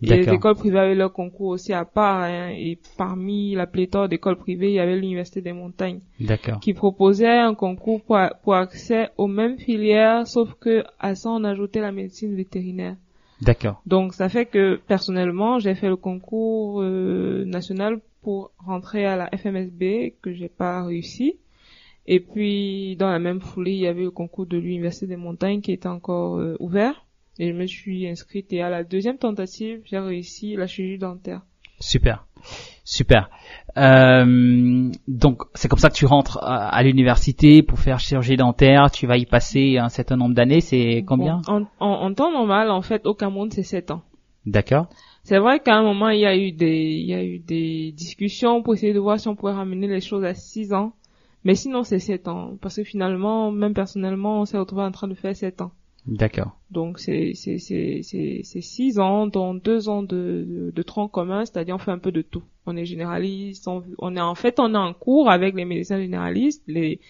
les 0.00 0.28
écoles 0.28 0.54
privées 0.54 0.78
avaient 0.78 0.94
leur 0.94 1.12
concours 1.12 1.48
aussi 1.48 1.72
à 1.72 1.84
part. 1.84 2.22
Hein, 2.22 2.50
et 2.50 2.78
parmi 2.96 3.54
la 3.54 3.66
pléthore 3.66 4.08
d'écoles 4.08 4.36
privées, 4.36 4.68
il 4.68 4.74
y 4.74 4.80
avait 4.80 4.96
l'Université 4.96 5.40
des 5.40 5.52
montagnes. 5.52 6.00
Qui 6.60 6.74
proposait 6.74 7.38
un 7.38 7.54
concours 7.54 8.02
pour, 8.02 8.18
pour 8.42 8.54
accès 8.54 9.08
aux 9.16 9.26
mêmes 9.26 9.58
filières, 9.58 10.26
sauf 10.26 10.54
que 10.60 10.84
à 10.98 11.14
ça, 11.14 11.30
on 11.30 11.44
ajoutait 11.44 11.80
la 11.80 11.92
médecine 11.92 12.34
vétérinaire. 12.34 12.96
D'accord. 13.40 13.82
Donc 13.86 14.14
ça 14.14 14.28
fait 14.28 14.46
que 14.46 14.80
personnellement, 14.86 15.58
j'ai 15.58 15.74
fait 15.74 15.88
le 15.88 15.96
concours 15.96 16.80
euh, 16.82 17.44
national 17.44 18.00
pour 18.22 18.50
rentrer 18.58 19.04
à 19.06 19.16
la 19.16 19.30
FMSB 19.36 20.14
que 20.22 20.32
j'ai 20.32 20.48
pas 20.48 20.84
réussi. 20.84 21.36
Et 22.06 22.20
puis 22.20 22.96
dans 22.96 23.10
la 23.10 23.18
même 23.18 23.40
foulée, 23.40 23.72
il 23.72 23.80
y 23.80 23.86
avait 23.86 24.04
le 24.04 24.10
concours 24.10 24.46
de 24.46 24.56
l'Université 24.56 25.06
des 25.06 25.16
montagnes 25.16 25.60
qui 25.60 25.72
était 25.72 25.88
encore 25.88 26.38
euh, 26.38 26.56
ouvert. 26.60 27.05
Et 27.38 27.48
je 27.48 27.52
me 27.52 27.66
suis 27.66 28.08
inscrite 28.08 28.52
et 28.52 28.62
à 28.62 28.70
la 28.70 28.84
deuxième 28.84 29.18
tentative, 29.18 29.82
j'ai 29.84 29.98
réussi 29.98 30.56
la 30.56 30.66
chirurgie 30.66 30.98
dentaire. 30.98 31.42
Super, 31.78 32.26
super. 32.84 33.28
Euh, 33.76 34.90
donc 35.06 35.42
c'est 35.54 35.68
comme 35.68 35.78
ça 35.78 35.90
que 35.90 35.94
tu 35.94 36.06
rentres 36.06 36.38
à, 36.40 36.82
l'université 36.82 37.62
pour 37.62 37.78
faire 37.78 38.00
chirurgie 38.00 38.36
dentaire. 38.36 38.90
Tu 38.90 39.06
vas 39.06 39.18
y 39.18 39.26
passer 39.26 39.76
un 39.76 39.90
certain 39.90 40.16
nombre 40.16 40.34
d'années. 40.34 40.62
C'est 40.62 41.04
combien 41.06 41.42
en, 41.46 41.66
en, 41.80 42.14
temps 42.14 42.32
normal, 42.32 42.70
en 42.70 42.80
fait, 42.80 43.06
au 43.06 43.12
Cameroun, 43.14 43.50
c'est 43.50 43.62
7 43.62 43.90
ans. 43.90 44.02
D'accord. 44.46 44.88
C'est 45.22 45.38
vrai 45.38 45.60
qu'à 45.60 45.76
un 45.76 45.82
moment, 45.82 46.08
il 46.08 46.20
y 46.20 46.26
a 46.26 46.36
eu 46.36 46.52
des, 46.52 46.82
il 46.82 47.06
y 47.06 47.14
a 47.14 47.22
eu 47.22 47.38
des 47.40 47.92
discussions 47.92 48.62
pour 48.62 48.74
essayer 48.74 48.94
de 48.94 49.00
voir 49.00 49.20
si 49.20 49.28
on 49.28 49.36
pouvait 49.36 49.52
ramener 49.52 49.88
les 49.88 50.00
choses 50.00 50.24
à 50.24 50.32
6 50.32 50.72
ans. 50.72 50.92
Mais 51.44 51.54
sinon, 51.54 51.82
c'est 51.82 51.98
7 51.98 52.28
ans. 52.28 52.52
Parce 52.62 52.76
que 52.76 52.84
finalement, 52.84 53.52
même 53.52 53.74
personnellement, 53.74 54.40
on 54.40 54.44
s'est 54.46 54.56
retrouvé 54.56 54.82
en 54.82 54.92
train 54.92 55.08
de 55.08 55.14
faire 55.14 55.36
7 55.36 55.60
ans. 55.60 55.72
D'accord. 56.06 56.56
Donc 56.70 57.00
c'est 57.00 57.32
c'est 57.34 57.58
c'est 57.58 58.00
c'est 58.02 58.60
six 58.60 58.98
ans, 59.00 59.26
dont 59.26 59.54
deux 59.54 59.88
ans 59.88 60.04
de, 60.04 60.72
de, 60.72 60.82
tronc 60.82 61.08
commun, 61.08 61.44
c'est-à-dire 61.44 61.74
on 61.74 61.78
fait 61.78 61.90
un 61.90 61.98
peu 61.98 62.12
de 62.12 62.22
tout. 62.22 62.44
On 62.64 62.76
est 62.76 62.84
généraliste, 62.84 63.66
on, 63.66 64.16
est 64.16 64.20
en 64.20 64.34
fait 64.36 64.60
on 64.60 64.72
est 64.74 64.78
en 64.78 64.92
cours 64.92 65.30
avec 65.30 65.56
les 65.56 65.64
médecins 65.64 65.98
généralistes, 65.98 66.62
les 66.68 67.00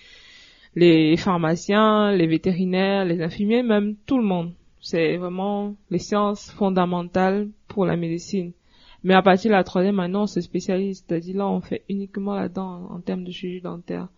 les 0.75 1.17
pharmaciens, 1.17 2.12
les 2.12 2.26
vétérinaires, 2.26 3.05
les 3.05 3.23
infirmiers, 3.23 3.62
même 3.62 3.97
tout 4.07 4.17
le 4.19 4.25
monde. 4.25 4.53
C'est 4.81 5.17
vraiment 5.17 5.75
les 5.91 5.99
sciences 5.99 6.50
fondamentales 6.50 7.49
pour 7.69 7.85
la 7.85 7.97
médecine. 7.97 8.53
Mais 9.05 9.15
à 9.15 9.23
partir 9.23 9.50
de 9.50 9.57
la 9.57 9.65
troisième 9.65 10.00
année, 10.00 10.17
on 10.17 10.26
se 10.26 10.41
spécialise, 10.41 11.05
c'est-à-dire 11.07 11.37
là 11.37 11.49
on 11.49 11.61
fait 11.61 11.83
uniquement 11.91 12.35
là-dedans 12.35 12.88
en 12.91 13.00
termes 13.00 13.25
de 13.25 13.31
chirurgie 13.31 13.61
dentaire. 13.61 14.09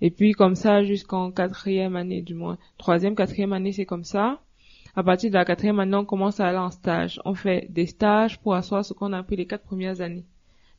Et 0.00 0.10
puis 0.10 0.32
comme 0.32 0.54
ça 0.54 0.82
jusqu'en 0.82 1.30
quatrième 1.30 1.96
année 1.96 2.22
du 2.22 2.34
moins. 2.34 2.58
Troisième, 2.78 3.14
quatrième 3.14 3.52
année, 3.52 3.72
c'est 3.72 3.86
comme 3.86 4.04
ça. 4.04 4.40
À 4.96 5.02
partir 5.02 5.30
de 5.30 5.34
la 5.34 5.44
quatrième 5.44 5.80
année, 5.80 5.96
on 5.96 6.04
commence 6.04 6.40
à 6.40 6.48
aller 6.48 6.58
en 6.58 6.70
stage. 6.70 7.20
On 7.24 7.34
fait 7.34 7.66
des 7.70 7.86
stages 7.86 8.38
pour 8.40 8.54
asseoir 8.54 8.84
ce 8.84 8.92
qu'on 8.92 9.12
a 9.12 9.18
appris 9.18 9.36
les 9.36 9.46
quatre 9.46 9.64
premières 9.64 10.00
années. 10.00 10.24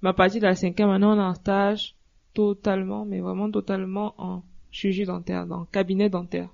Mais 0.01 0.09
à 0.09 0.13
partir 0.13 0.41
de 0.41 0.45
la 0.45 0.55
cinquième 0.55 0.89
année, 0.89 1.05
on 1.05 1.17
est 1.17 1.21
en 1.21 1.33
stage 1.33 1.95
totalement, 2.33 3.05
mais 3.05 3.19
vraiment 3.19 3.49
totalement 3.49 4.13
en 4.17 4.43
chirurgie 4.71 5.05
dentaire, 5.05 5.47
dans 5.47 5.65
cabinet 5.65 6.09
dentaire. 6.09 6.49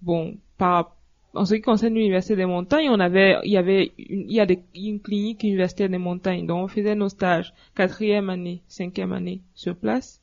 Bon, 0.00 0.36
par 0.58 0.96
en 1.34 1.44
ce 1.44 1.54
qui 1.54 1.60
concerne 1.62 1.94
l'université 1.94 2.36
des 2.36 2.46
montagnes, 2.46 2.90
on 2.90 3.00
avait, 3.00 3.38
il 3.44 3.52
y 3.52 3.56
avait, 3.56 3.92
une, 3.98 4.30
il 4.30 4.32
y 4.32 4.40
a 4.40 4.46
une 4.74 5.00
clinique 5.00 5.42
universitaire 5.44 5.88
des 5.88 5.98
montagnes, 5.98 6.46
donc 6.46 6.64
on 6.64 6.68
faisait 6.68 6.94
nos 6.94 7.08
stages 7.08 7.54
quatrième 7.74 8.28
année, 8.28 8.62
cinquième 8.68 9.12
année 9.12 9.40
sur 9.54 9.74
place. 9.76 10.21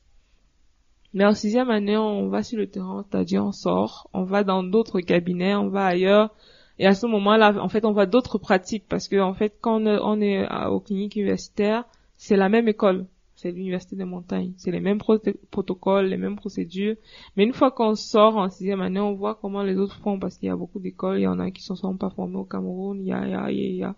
Mais 1.12 1.24
en 1.24 1.34
sixième 1.34 1.70
année, 1.70 1.96
on 1.96 2.28
va 2.28 2.42
sur 2.42 2.58
le 2.58 2.68
terrain, 2.68 3.04
c'est-à-dire 3.10 3.44
on 3.44 3.52
sort, 3.52 4.08
on 4.12 4.24
va 4.24 4.44
dans 4.44 4.62
d'autres 4.62 5.00
cabinets, 5.00 5.54
on 5.54 5.68
va 5.68 5.86
ailleurs. 5.86 6.30
Et 6.78 6.86
à 6.86 6.94
ce 6.94 7.06
moment-là, 7.06 7.62
en 7.62 7.68
fait, 7.68 7.84
on 7.84 7.92
voit 7.92 8.06
d'autres 8.06 8.38
pratiques 8.38 8.84
parce 8.88 9.08
que, 9.08 9.20
en 9.20 9.34
fait, 9.34 9.56
quand 9.60 9.82
on 9.84 10.20
est 10.20 10.48
aux 10.68 10.80
cliniques 10.80 11.16
universitaires, 11.16 11.84
c'est 12.16 12.36
la 12.36 12.48
même 12.48 12.68
école. 12.68 13.06
C'est 13.34 13.50
l'université 13.52 13.96
des 13.96 14.04
montagnes. 14.04 14.52
C'est 14.56 14.70
les 14.70 14.80
mêmes 14.80 14.98
protocoles, 14.98 16.06
les 16.06 16.16
mêmes 16.16 16.36
procédures. 16.36 16.96
Mais 17.36 17.44
une 17.44 17.54
fois 17.54 17.70
qu'on 17.70 17.94
sort 17.94 18.36
en 18.36 18.48
sixième 18.50 18.82
année, 18.82 19.00
on 19.00 19.14
voit 19.14 19.34
comment 19.34 19.62
les 19.62 19.76
autres 19.78 19.96
font 19.96 20.18
parce 20.18 20.36
qu'il 20.36 20.48
y 20.48 20.50
a 20.50 20.56
beaucoup 20.56 20.78
d'écoles. 20.78 21.18
Il 21.18 21.22
y 21.22 21.26
en 21.26 21.38
a 21.38 21.50
qui 21.50 21.62
sont 21.62 21.96
pas 21.96 22.10
formés 22.10 22.36
au 22.36 22.44
Cameroun. 22.44 23.00
Il 23.00 23.06
y 23.06 23.12
a, 23.12 23.24
il 23.26 23.30
y 23.30 23.34
a, 23.34 23.50
il 23.50 23.76
y 23.76 23.82
a 23.82 23.94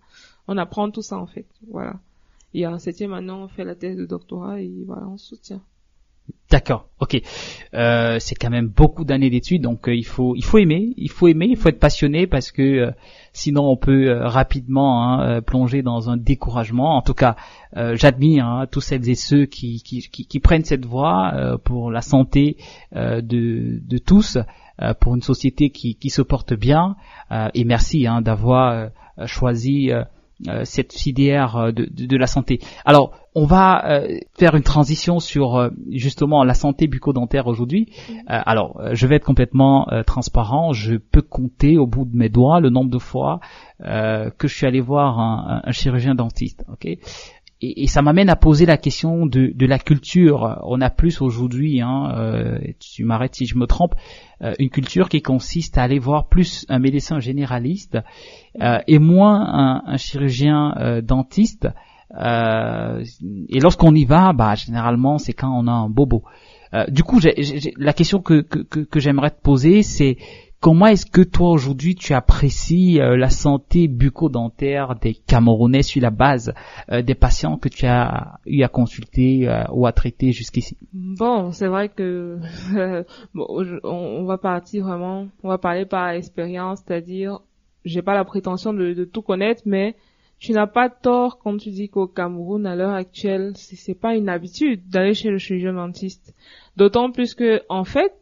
on 0.48 0.56
apprend 0.58 0.90
tout 0.90 1.02
ça 1.02 1.18
en 1.18 1.26
fait. 1.26 1.46
Voilà. 1.68 1.94
Et 2.54 2.66
en 2.66 2.78
septième 2.78 3.10
maintenant, 3.10 3.42
on 3.42 3.48
fait 3.48 3.64
la 3.64 3.74
thèse 3.74 3.96
de 3.96 4.06
doctorat 4.06 4.60
et 4.60 4.84
voilà, 4.86 5.06
on 5.08 5.16
soutient. 5.16 5.62
D'accord, 6.50 6.88
ok. 7.00 7.20
Euh, 7.72 8.18
c'est 8.18 8.34
quand 8.34 8.50
même 8.50 8.68
beaucoup 8.68 9.04
d'années 9.04 9.30
d'études, 9.30 9.62
donc 9.62 9.88
euh, 9.88 9.94
il 9.94 10.04
faut 10.04 10.34
il 10.36 10.44
faut 10.44 10.58
aimer, 10.58 10.92
il 10.98 11.10
faut 11.10 11.26
aimer, 11.28 11.46
il 11.48 11.56
faut 11.56 11.70
être 11.70 11.80
passionné 11.80 12.26
parce 12.26 12.52
que 12.52 12.62
euh, 12.62 12.90
sinon 13.32 13.70
on 13.70 13.76
peut 13.78 14.08
euh, 14.08 14.28
rapidement 14.28 15.18
hein, 15.18 15.40
plonger 15.40 15.80
dans 15.80 16.10
un 16.10 16.18
découragement. 16.18 16.96
En 16.96 17.00
tout 17.00 17.14
cas, 17.14 17.36
j'admire 17.74 18.46
hein, 18.46 18.66
tous 18.70 18.82
celles 18.82 19.08
et 19.08 19.14
ceux 19.14 19.46
qui 19.46 19.82
qui, 19.82 20.02
qui, 20.02 20.26
qui 20.26 20.40
prennent 20.40 20.64
cette 20.64 20.84
voie 20.84 21.58
pour 21.64 21.90
la 21.90 22.02
santé 22.02 22.58
de 22.94 23.80
de 23.82 23.98
tous, 23.98 24.36
pour 25.00 25.14
une 25.14 25.22
société 25.22 25.70
qui 25.70 25.94
qui 25.94 26.10
se 26.10 26.20
porte 26.20 26.52
bien. 26.52 26.96
et 27.54 27.64
merci 27.64 28.06
hein, 28.06 28.20
d'avoir 28.20 28.90
choisi 29.26 29.90
euh, 29.90 30.04
cette 30.64 30.92
filière 30.92 31.56
euh, 31.56 31.72
de, 31.72 31.86
de, 31.86 32.16
la 32.16 32.26
santé. 32.26 32.60
Alors, 32.84 33.12
on 33.34 33.46
va 33.46 33.84
euh, 33.86 34.18
faire 34.38 34.54
une 34.54 34.62
transition 34.62 35.20
sur 35.20 35.70
justement 35.90 36.44
la 36.44 36.54
santé 36.54 36.86
bucco-dentaire 36.86 37.46
aujourd'hui. 37.46 37.92
alors, 38.26 38.80
je 38.92 39.06
vais 39.06 39.16
être 39.16 39.24
complètement 39.24 39.86
transparent. 40.06 40.72
Je 40.72 40.96
peux 40.96 41.22
compter 41.22 41.78
au 41.78 41.86
bout 41.86 42.04
de 42.04 42.16
mes 42.16 42.28
doigts 42.28 42.60
le 42.60 42.68
nombre 42.68 42.90
de 42.90 42.98
fois 42.98 43.40
que 43.80 44.48
je 44.48 44.54
suis 44.54 44.66
allé 44.66 44.80
voir 44.80 45.18
un, 45.18 45.62
un 45.64 45.72
chirurgien 45.72 46.14
dentiste. 46.14 46.64
Ok, 46.70 46.86
et, 47.62 47.86
ça 47.86 48.02
m'amène 48.02 48.28
à 48.28 48.36
poser 48.36 48.66
la 48.66 48.76
question 48.76 49.26
de, 49.26 49.66
la 49.66 49.78
culture. 49.78 50.60
On 50.64 50.80
a 50.80 50.90
plus 50.90 51.20
aujourd'hui, 51.20 51.80
hein, 51.80 52.12
euh, 52.16 52.58
tu 52.80 53.04
m'arrêtes 53.04 53.36
si 53.36 53.46
je 53.46 53.56
me 53.56 53.66
trompe, 53.66 53.94
euh, 54.42 54.54
une 54.58 54.70
culture 54.70 55.08
qui 55.08 55.22
consiste 55.22 55.78
à 55.78 55.84
aller 55.84 56.00
voir 56.00 56.26
plus 56.26 56.66
un 56.68 56.80
médecin 56.80 57.20
généraliste 57.20 57.98
euh, 58.60 58.78
et 58.86 58.98
moins 58.98 59.80
un, 59.86 59.96
chirurgien 59.96 60.74
euh, 60.76 61.00
dentiste. 61.00 61.68
Euh, 62.18 63.02
et 63.48 63.60
lorsqu'on 63.60 63.94
y 63.94 64.04
va, 64.04 64.32
bah 64.32 64.54
généralement 64.54 65.18
c'est 65.18 65.32
quand 65.32 65.50
on 65.50 65.66
a 65.66 65.72
un 65.72 65.88
bobo. 65.88 66.24
du 66.88 67.02
coup, 67.04 67.20
la 67.76 67.92
question 67.92 68.20
que, 68.20 68.42
que, 68.42 68.80
que 68.80 69.00
j'aimerais 69.00 69.30
te 69.30 69.40
poser, 69.40 69.82
c'est 69.82 70.16
Comment 70.62 70.86
est-ce 70.86 71.06
que 71.06 71.22
toi 71.22 71.50
aujourd'hui 71.50 71.96
tu 71.96 72.14
apprécies 72.14 73.00
euh, 73.00 73.16
la 73.16 73.30
santé 73.30 73.88
bucco-dentaire 73.88 74.94
des 74.94 75.14
Camerounais 75.14 75.82
sur 75.82 76.00
la 76.00 76.10
base 76.10 76.54
euh, 76.88 77.02
des 77.02 77.16
patients 77.16 77.58
que 77.58 77.68
tu 77.68 77.84
as 77.84 78.38
eu 78.46 78.62
à 78.62 78.68
consulter 78.68 79.48
euh, 79.48 79.64
ou 79.72 79.88
à 79.88 79.92
traiter 79.92 80.30
jusqu'ici? 80.30 80.78
Bon, 80.92 81.50
c'est 81.50 81.66
vrai 81.66 81.88
que 81.88 82.38
on, 83.34 84.24
va 84.24 84.38
partir 84.38 84.84
vraiment, 84.84 85.26
on 85.42 85.48
va 85.48 85.58
parler 85.58 85.84
par 85.84 86.10
expérience, 86.10 86.80
c'est-à-dire 86.86 87.40
j'ai 87.84 88.02
pas 88.02 88.14
la 88.14 88.24
prétention 88.24 88.72
de, 88.72 88.92
de, 88.92 89.04
tout 89.04 89.22
connaître, 89.22 89.62
mais 89.66 89.96
tu 90.38 90.52
n'as 90.52 90.68
pas 90.68 90.88
tort 90.88 91.40
quand 91.40 91.56
tu 91.56 91.70
dis 91.70 91.88
qu'au 91.88 92.06
Cameroun 92.06 92.66
à 92.66 92.76
l'heure 92.76 92.94
actuelle, 92.94 93.54
c'est 93.56 93.98
pas 93.98 94.14
une 94.14 94.28
habitude 94.28 94.88
d'aller 94.88 95.14
chez 95.14 95.30
le 95.30 95.38
chirurgien 95.38 95.72
dentiste. 95.72 96.36
D'autant 96.76 97.10
plus 97.10 97.34
que 97.34 97.62
en 97.68 97.82
fait, 97.82 98.12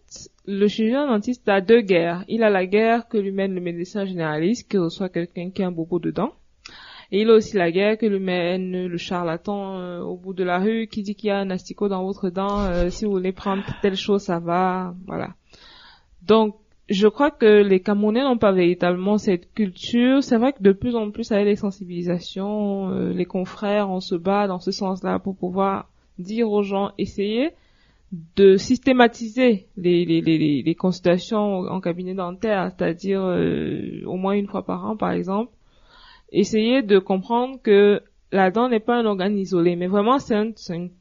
le 0.47 0.67
chirurgien 0.67 1.07
dentiste 1.07 1.49
a 1.49 1.61
deux 1.61 1.81
guerres. 1.81 2.25
Il 2.29 2.43
a 2.43 2.50
la 2.50 2.67
guerre 2.67 3.09
que 3.09 3.19
lui 3.19 3.31
mène 3.31 3.55
le 3.55 3.61
médecin 3.61 4.05
généraliste, 4.05 4.69
qui 4.69 4.79
reçoit 4.79 5.09
quelqu'un 5.09 5.50
qui 5.50 5.62
a 5.62 5.69
un 5.69 5.71
bobo 5.71 5.99
dedans. 5.99 6.33
Et 7.12 7.23
il 7.23 7.31
a 7.31 7.35
aussi 7.35 7.57
la 7.57 7.71
guerre 7.71 7.99
que 7.99 8.07
lui 8.07 8.21
mène 8.21 8.87
le 8.87 8.97
charlatan 8.97 9.79
euh, 9.79 10.00
au 10.00 10.17
bout 10.17 10.33
de 10.33 10.45
la 10.45 10.59
rue 10.59 10.87
qui 10.87 11.02
dit 11.02 11.17
qu'il 11.17 11.29
y 11.29 11.31
a 11.31 11.38
un 11.38 11.50
asticot 11.50 11.88
dans 11.88 12.05
votre 12.05 12.31
dent. 12.31 12.61
Euh, 12.61 12.88
si 12.88 13.05
vous 13.05 13.11
voulez 13.11 13.33
prendre 13.33 13.64
telle 13.83 13.97
chose, 13.97 14.23
ça 14.23 14.38
va. 14.38 14.95
Voilà. 15.07 15.35
Donc, 16.23 16.57
je 16.88 17.09
crois 17.09 17.31
que 17.31 17.62
les 17.62 17.81
Camerounais 17.81 18.23
n'ont 18.23 18.38
pas 18.38 18.52
véritablement 18.52 19.19
cette 19.19 19.52
culture. 19.55 20.23
C'est 20.23 20.37
vrai 20.37 20.52
que 20.52 20.62
de 20.62 20.73
plus 20.73 20.95
en 20.95 21.11
plus 21.11 21.31
avec 21.33 21.47
les 21.47 21.57
sensibilisations, 21.57 22.90
euh, 22.90 23.12
les 23.12 23.25
confrères, 23.26 23.90
on 23.90 24.00
se 24.00 24.14
bat 24.14 24.47
dans 24.47 24.61
ce 24.61 24.71
sens-là 24.71 25.19
pour 25.19 25.37
pouvoir 25.37 25.88
dire 26.19 26.50
aux 26.50 26.62
gens, 26.62 26.93
essayez 26.99 27.50
de 28.12 28.57
systématiser 28.57 29.69
les, 29.76 30.05
les, 30.05 30.21
les, 30.21 30.62
les 30.62 30.75
consultations 30.75 31.61
en 31.61 31.81
cabinet 31.81 32.14
dentaire, 32.14 32.73
c'est-à-dire 32.76 33.23
euh, 33.23 34.02
au 34.05 34.17
moins 34.17 34.33
une 34.33 34.49
fois 34.49 34.64
par 34.64 34.85
an 34.85 34.97
par 34.97 35.12
exemple, 35.12 35.52
essayer 36.33 36.83
de 36.83 36.99
comprendre 36.99 37.61
que 37.62 38.02
la 38.33 38.50
dent 38.50 38.69
n'est 38.69 38.81
pas 38.81 38.97
un 38.97 39.07
organe 39.07 39.38
isolé, 39.38 39.76
mais 39.76 39.87
vraiment 39.87 40.19
c'est 40.19 40.35
un, 40.35 40.50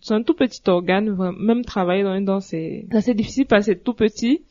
un, 0.10 0.24
tout 0.24 0.34
petit 0.36 0.62
organe, 0.68 1.16
même 1.40 1.66
travailler 1.66 2.04
dans 2.04 2.16
une 2.16 2.26
dent 2.26 2.40
c'est 2.40 2.86
assez 2.92 3.16
difficile 3.16 3.48
parce 3.48 3.66
que 3.66 3.74
c'est 3.74 3.84
tout 3.84 3.94
petit, 3.94 4.44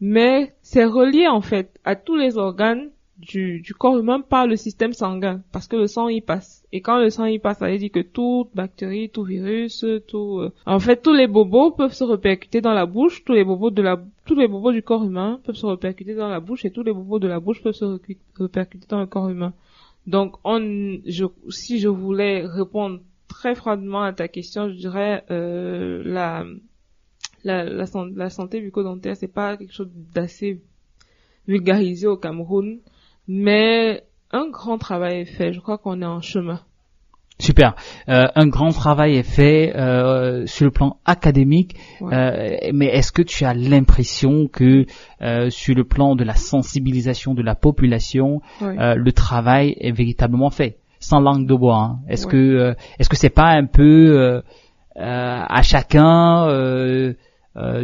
mais 0.00 0.54
c'est 0.62 0.84
relié 0.84 1.26
en 1.26 1.40
fait 1.40 1.80
à 1.84 1.96
tous 1.96 2.16
les 2.16 2.38
organes 2.38 2.90
du, 3.18 3.60
du 3.60 3.74
corps 3.74 3.98
humain 3.98 4.20
par 4.20 4.46
le 4.46 4.56
système 4.56 4.92
sanguin, 4.92 5.42
parce 5.52 5.66
que 5.66 5.76
le 5.76 5.86
sang 5.86 6.08
y 6.08 6.20
passe. 6.20 6.64
Et 6.72 6.80
quand 6.80 6.98
le 6.98 7.10
sang 7.10 7.24
y 7.26 7.38
passe, 7.38 7.58
ça 7.58 7.68
veut 7.68 7.78
dire 7.78 7.90
que 7.90 8.00
toute 8.00 8.54
bactérie, 8.54 9.10
tout 9.10 9.24
virus, 9.24 9.84
tout, 10.06 10.38
euh, 10.40 10.52
en 10.66 10.78
fait, 10.78 11.02
tous 11.02 11.14
les 11.14 11.26
bobos 11.26 11.72
peuvent 11.72 11.92
se 11.92 12.04
répercuter 12.04 12.60
dans 12.60 12.74
la 12.74 12.86
bouche, 12.86 13.24
tous 13.24 13.32
les 13.32 13.44
bobos 13.44 13.70
de 13.70 13.82
la, 13.82 14.00
tous 14.24 14.36
les 14.36 14.46
bobos 14.46 14.72
du 14.72 14.82
corps 14.82 15.04
humain 15.04 15.40
peuvent 15.44 15.56
se 15.56 15.66
répercuter 15.66 16.14
dans 16.14 16.28
la 16.28 16.40
bouche 16.40 16.64
et 16.64 16.70
tous 16.70 16.82
les 16.82 16.92
bobos 16.92 17.18
de 17.18 17.28
la 17.28 17.40
bouche 17.40 17.62
peuvent 17.62 17.74
se 17.74 17.98
répercuter 18.38 18.86
dans 18.88 19.00
le 19.00 19.06
corps 19.06 19.28
humain. 19.28 19.52
Donc, 20.06 20.36
on, 20.44 20.60
je, 21.04 21.24
si 21.48 21.78
je 21.80 21.88
voulais 21.88 22.46
répondre 22.46 23.00
très 23.26 23.54
froidement 23.54 24.02
à 24.02 24.12
ta 24.12 24.28
question, 24.28 24.68
je 24.68 24.74
dirais 24.74 25.24
euh, 25.30 26.02
la, 26.04 26.44
la, 27.44 27.64
la, 27.64 27.84
la 28.14 28.30
santé 28.30 28.60
bucco-dentaire, 28.60 29.16
c'est 29.16 29.28
pas 29.28 29.56
quelque 29.56 29.74
chose 29.74 29.90
d'assez 30.14 30.62
vulgarisé 31.46 32.06
au 32.06 32.16
Cameroun. 32.16 32.78
Mais 33.28 34.02
un 34.32 34.48
grand 34.50 34.78
travail 34.78 35.20
est 35.20 35.24
fait. 35.26 35.52
Je 35.52 35.60
crois 35.60 35.78
qu'on 35.78 36.02
est 36.02 36.06
en 36.06 36.20
chemin. 36.20 36.60
Super. 37.40 37.76
Euh, 38.08 38.26
un 38.34 38.48
grand 38.48 38.70
travail 38.70 39.14
est 39.14 39.22
fait 39.22 39.72
euh, 39.76 40.44
sur 40.46 40.64
le 40.64 40.72
plan 40.72 40.96
académique, 41.04 41.76
euh, 42.02 42.56
mais 42.74 42.86
est-ce 42.86 43.12
que 43.12 43.22
tu 43.22 43.44
as 43.44 43.54
l'impression 43.54 44.48
que 44.48 44.86
euh, 45.22 45.48
sur 45.48 45.76
le 45.76 45.84
plan 45.84 46.16
de 46.16 46.24
la 46.24 46.34
sensibilisation 46.34 47.34
de 47.34 47.42
la 47.42 47.54
population, 47.54 48.40
euh, 48.60 48.96
le 48.96 49.12
travail 49.12 49.76
est 49.78 49.92
véritablement 49.92 50.50
fait, 50.50 50.78
sans 50.98 51.20
langue 51.20 51.46
de 51.46 51.54
bois 51.54 51.76
hein? 51.76 51.98
Est-ce 52.08 52.26
que 52.26 52.36
euh, 52.36 52.74
est-ce 52.98 53.08
que 53.08 53.16
c'est 53.16 53.30
pas 53.30 53.50
un 53.50 53.66
peu 53.66 54.42
à 54.96 55.62
chacun, 55.62 56.48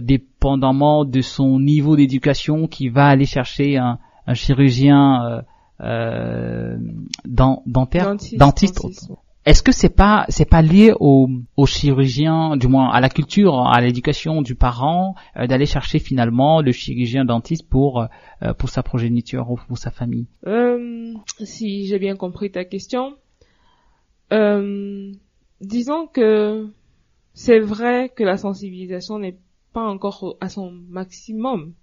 dépendamment 0.02 1.04
de 1.04 1.20
son 1.20 1.60
niveau 1.60 1.94
d'éducation, 1.94 2.66
qui 2.66 2.88
va 2.88 3.06
aller 3.06 3.24
chercher 3.24 3.76
un, 3.76 4.00
un 4.26 4.34
chirurgien 4.34 5.24
euh, 5.24 5.42
euh 5.80 6.76
dentaire, 7.24 8.16
dentiste. 8.36 8.80
Est-ce 9.46 9.62
que 9.62 9.72
c'est 9.72 9.90
pas 9.90 10.24
c'est 10.30 10.48
pas 10.48 10.62
lié 10.62 10.94
au, 10.98 11.28
au 11.56 11.66
chirurgien, 11.66 12.56
du 12.56 12.66
moins 12.66 12.90
à 12.90 13.00
la 13.00 13.10
culture, 13.10 13.66
à 13.66 13.78
l'éducation 13.82 14.40
du 14.40 14.54
parent, 14.54 15.14
euh, 15.36 15.46
d'aller 15.46 15.66
chercher 15.66 15.98
finalement 15.98 16.62
le 16.62 16.72
chirurgien 16.72 17.26
dentiste 17.26 17.68
pour 17.68 18.00
euh, 18.42 18.54
pour 18.54 18.70
sa 18.70 18.82
progéniture 18.82 19.50
ou 19.50 19.56
pour 19.68 19.76
sa 19.76 19.90
famille? 19.90 20.28
Euh, 20.46 21.12
Si 21.40 21.86
j'ai 21.86 21.98
bien 21.98 22.16
compris 22.16 22.50
ta 22.50 22.64
question, 22.64 23.16
disons 25.60 26.06
que 26.06 26.68
c'est 27.34 27.60
vrai 27.60 28.10
que 28.16 28.24
la 28.24 28.38
sensibilisation 28.38 29.18
n'est 29.18 29.38
pas 29.74 29.82
encore 29.82 30.36
à 30.40 30.48
son 30.48 30.70
maximum 30.70 31.74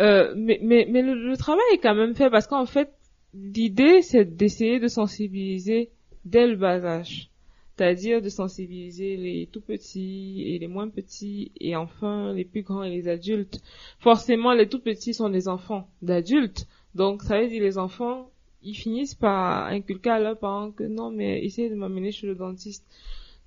euh, 0.00 0.32
mais 0.36 0.60
mais, 0.62 0.86
mais 0.88 1.02
le, 1.02 1.36
travail 1.36 1.64
est 1.72 1.78
quand 1.78 1.94
même 1.94 2.14
fait 2.14 2.30
parce 2.30 2.46
qu'en 2.46 2.66
fait, 2.66 2.90
l'idée, 3.34 4.02
c'est 4.02 4.24
d'essayer 4.24 4.78
de 4.78 4.88
sensibiliser 4.88 5.90
dès 6.24 6.46
le 6.46 6.56
bas 6.56 6.84
âge. 6.84 7.30
C'est-à-dire 7.76 8.20
de 8.20 8.28
sensibiliser 8.28 9.16
les 9.16 9.48
tout 9.52 9.60
petits 9.60 10.42
et 10.46 10.58
les 10.58 10.66
moins 10.66 10.88
petits 10.88 11.52
et 11.60 11.76
enfin 11.76 12.32
les 12.32 12.44
plus 12.44 12.62
grands 12.62 12.82
et 12.82 12.90
les 12.90 13.06
adultes. 13.06 13.60
Forcément, 14.00 14.52
les 14.52 14.68
tout 14.68 14.80
petits 14.80 15.14
sont 15.14 15.28
des 15.28 15.46
enfants 15.46 15.88
d'adultes. 16.02 16.66
Donc, 16.96 17.22
ça 17.22 17.40
veut 17.40 17.48
dire 17.48 17.62
les 17.62 17.78
enfants, 17.78 18.30
ils 18.62 18.74
finissent 18.74 19.14
par 19.14 19.66
inculquer 19.66 20.10
à 20.10 20.18
leurs 20.18 20.38
parents 20.38 20.72
que 20.72 20.82
non, 20.82 21.10
mais 21.12 21.44
essayez 21.44 21.70
de 21.70 21.76
m'amener 21.76 22.10
chez 22.10 22.26
le 22.26 22.34
dentiste. 22.34 22.84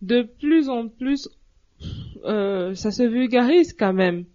De 0.02 0.22
plus 0.22 0.70
en 0.70 0.88
plus, 0.88 1.30
euh, 2.24 2.74
ça 2.74 2.92
se 2.92 3.04
vulgarise 3.04 3.74
quand 3.74 3.94
même 3.94 4.26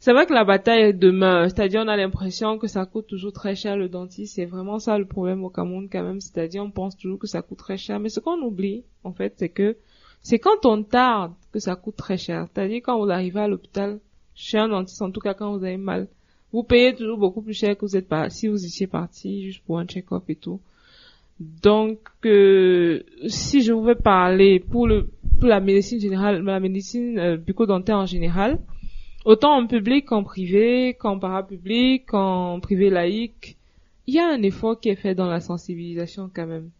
c'est 0.00 0.12
vrai 0.12 0.26
que 0.26 0.32
la 0.32 0.44
bataille 0.44 0.82
est 0.82 0.92
demain. 0.92 1.48
C'est-à-dire, 1.48 1.82
on 1.84 1.88
a 1.88 1.96
l'impression 1.96 2.58
que 2.58 2.68
ça 2.68 2.86
coûte 2.86 3.06
toujours 3.08 3.32
très 3.32 3.54
cher 3.54 3.76
le 3.76 3.88
dentiste. 3.88 4.36
C'est 4.36 4.44
vraiment 4.44 4.78
ça 4.78 4.96
le 4.98 5.04
problème 5.06 5.44
au 5.44 5.50
Cameroun 5.50 5.88
quand 5.90 6.04
même. 6.04 6.20
C'est-à-dire, 6.20 6.62
on 6.62 6.70
pense 6.70 6.96
toujours 6.96 7.18
que 7.18 7.26
ça 7.26 7.42
coûte 7.42 7.58
très 7.58 7.76
cher. 7.76 7.98
Mais 7.98 8.08
ce 8.08 8.20
qu'on 8.20 8.40
oublie, 8.40 8.84
en 9.02 9.12
fait, 9.12 9.34
c'est 9.36 9.48
que 9.48 9.76
c'est 10.22 10.38
quand 10.38 10.66
on 10.66 10.82
tarde 10.82 11.32
que 11.52 11.58
ça 11.58 11.74
coûte 11.74 11.96
très 11.96 12.16
cher. 12.16 12.46
C'est-à-dire, 12.52 12.80
quand 12.82 12.98
vous 12.98 13.10
arrivez 13.10 13.40
à 13.40 13.48
l'hôpital, 13.48 13.98
chez 14.34 14.58
un 14.58 14.68
dentiste, 14.68 15.02
en 15.02 15.10
tout 15.10 15.20
cas 15.20 15.34
quand 15.34 15.56
vous 15.56 15.64
avez 15.64 15.76
mal, 15.76 16.06
vous 16.52 16.62
payez 16.62 16.94
toujours 16.94 17.18
beaucoup 17.18 17.42
plus 17.42 17.54
cher 17.54 17.76
que 17.76 17.86
si 18.30 18.48
vous 18.48 18.64
étiez 18.64 18.86
parti 18.86 19.42
juste 19.42 19.62
pour 19.64 19.78
un 19.78 19.84
check-up 19.84 20.22
et 20.28 20.36
tout. 20.36 20.60
Donc, 21.40 21.98
euh, 22.24 23.02
si 23.26 23.62
je 23.62 23.72
pouvais 23.72 23.94
parler 23.94 24.60
pour 24.60 24.86
le 24.86 25.08
pour 25.38 25.48
la 25.48 25.60
médecine 25.60 26.00
générale, 26.00 26.42
la 26.42 26.58
médecine 26.58 27.18
euh, 27.18 27.36
bucco-dentaire 27.36 27.96
en 27.96 28.06
général, 28.06 28.58
autant 29.28 29.58
en 29.58 29.66
public 29.66 30.06
qu'en 30.06 30.24
privé, 30.24 30.94
qu'en 30.94 31.18
parapublic, 31.18 32.06
qu'en 32.06 32.60
privé 32.60 32.88
laïque, 32.88 33.58
il 34.06 34.14
y 34.14 34.18
a 34.18 34.26
un 34.26 34.40
effort 34.42 34.80
qui 34.80 34.88
est 34.88 34.96
fait 34.96 35.14
dans 35.14 35.26
la 35.26 35.40
sensibilisation 35.40 36.30
quand 36.34 36.46
même. 36.46 36.70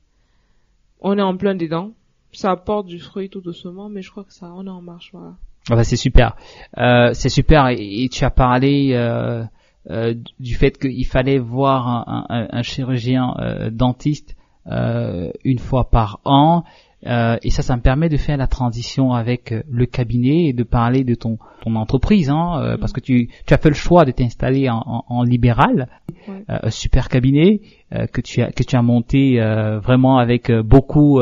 on 1.00 1.18
est 1.18 1.22
en 1.22 1.36
plein 1.36 1.54
dedans. 1.54 1.92
Ça 2.32 2.50
apporte 2.50 2.86
du 2.86 3.00
fruit 3.00 3.28
tout 3.28 3.42
doucement, 3.42 3.90
mais 3.90 4.00
je 4.00 4.10
crois 4.10 4.24
que 4.24 4.32
ça, 4.32 4.50
on 4.54 4.66
est 4.66 4.70
en 4.70 4.80
marche, 4.80 5.10
voilà. 5.12 5.34
Ah 5.70 5.76
bah 5.76 5.84
c'est 5.84 5.96
super, 5.96 6.36
euh, 6.78 7.12
c'est 7.12 7.28
super. 7.28 7.68
Et, 7.68 8.08
tu 8.10 8.24
as 8.24 8.30
parlé 8.30 8.92
euh, 8.92 9.44
euh, 9.90 10.14
du 10.40 10.54
fait 10.54 10.78
qu'il 10.78 11.06
fallait 11.06 11.38
voir 11.38 11.86
un, 12.08 12.48
un, 12.50 12.62
chirurgien 12.62 13.34
euh, 13.38 13.70
dentiste 13.70 14.36
euh, 14.66 15.30
une 15.44 15.58
fois 15.58 15.90
par 15.90 16.20
an. 16.24 16.64
Euh, 17.06 17.36
et 17.42 17.50
ça, 17.50 17.62
ça 17.62 17.76
me 17.76 17.80
permet 17.80 18.08
de 18.08 18.16
faire 18.16 18.36
la 18.36 18.48
transition 18.48 19.12
avec 19.12 19.52
euh, 19.52 19.62
le 19.70 19.86
cabinet 19.86 20.46
et 20.46 20.52
de 20.52 20.64
parler 20.64 21.04
de 21.04 21.14
ton, 21.14 21.38
ton 21.62 21.76
entreprise, 21.76 22.28
hein, 22.28 22.60
euh, 22.60 22.76
parce 22.76 22.92
que 22.92 23.00
tu, 23.00 23.28
tu 23.46 23.54
as 23.54 23.58
fait 23.58 23.68
le 23.68 23.76
choix 23.76 24.04
de 24.04 24.10
t'installer 24.10 24.68
en, 24.68 24.82
en, 24.84 25.04
en, 25.08 25.22
libéral, 25.22 25.88
euh, 26.28 26.42
un 26.48 26.70
super 26.70 27.08
cabinet 27.08 27.60
euh, 27.94 28.06
que 28.06 28.20
tu 28.20 28.42
as 28.42 28.50
que 28.50 28.64
tu 28.64 28.74
as 28.74 28.82
monté 28.82 29.40
euh, 29.40 29.78
vraiment 29.78 30.18
avec 30.18 30.50
beaucoup 30.50 31.20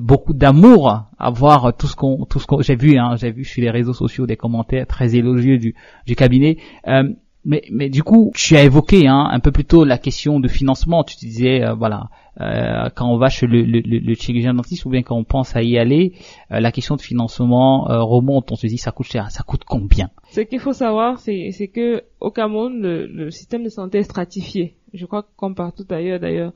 beaucoup 0.00 0.32
d'amour 0.32 1.04
à 1.16 1.30
voir 1.30 1.76
tout 1.76 1.86
ce 1.86 1.94
qu'on 1.94 2.24
tout 2.24 2.40
ce 2.40 2.46
qu'on 2.48 2.60
j'ai 2.60 2.74
vu 2.74 2.98
hein, 2.98 3.14
j'ai 3.14 3.30
vu 3.30 3.44
sur 3.44 3.62
les 3.62 3.70
réseaux 3.70 3.92
sociaux 3.92 4.26
des 4.26 4.36
commentaires 4.36 4.84
très 4.88 5.14
élogieux 5.14 5.58
du 5.58 5.76
du 6.06 6.16
cabinet. 6.16 6.58
Euh, 6.88 7.04
mais, 7.44 7.62
mais 7.70 7.88
du 7.90 8.02
coup, 8.02 8.32
tu 8.34 8.56
as 8.56 8.62
évoqué 8.64 9.06
hein, 9.06 9.28
un 9.30 9.40
peu 9.40 9.52
plus 9.52 9.64
tôt 9.64 9.84
la 9.84 9.98
question 9.98 10.40
de 10.40 10.48
financement. 10.48 11.04
Tu 11.04 11.16
disais, 11.16 11.62
euh, 11.62 11.74
voilà, 11.74 12.08
euh, 12.40 12.88
quand 12.94 13.08
on 13.08 13.18
va 13.18 13.28
chez 13.28 13.46
le, 13.46 13.62
le, 13.62 13.80
le, 13.80 14.14
chirurgien 14.14 14.54
dentiste 14.54 14.84
ou 14.86 14.90
bien 14.90 15.02
quand 15.02 15.16
on 15.16 15.24
pense 15.24 15.54
à 15.56 15.62
y 15.62 15.78
aller, 15.78 16.14
euh, 16.50 16.60
la 16.60 16.72
question 16.72 16.96
de 16.96 17.00
financement 17.00 17.90
euh, 17.90 18.02
remonte. 18.02 18.50
On 18.52 18.56
se 18.56 18.66
dit, 18.66 18.78
ça 18.78 18.92
coûte 18.92 19.06
cher. 19.06 19.30
Ça 19.30 19.42
coûte 19.42 19.64
combien? 19.66 20.10
Ce 20.30 20.40
qu'il 20.40 20.60
faut 20.60 20.72
savoir, 20.72 21.18
c'est, 21.18 21.50
c'est 21.52 21.68
que 21.68 22.02
au 22.20 22.30
Cameroun, 22.30 22.80
le, 22.80 23.06
le 23.06 23.30
système 23.30 23.62
de 23.62 23.68
santé 23.68 23.98
est 23.98 24.02
stratifié. 24.04 24.74
Je 24.92 25.06
crois 25.06 25.22
que 25.22 25.28
comme 25.36 25.54
partout 25.54 25.86
ailleurs, 25.90 26.20
d'ailleurs, 26.20 26.52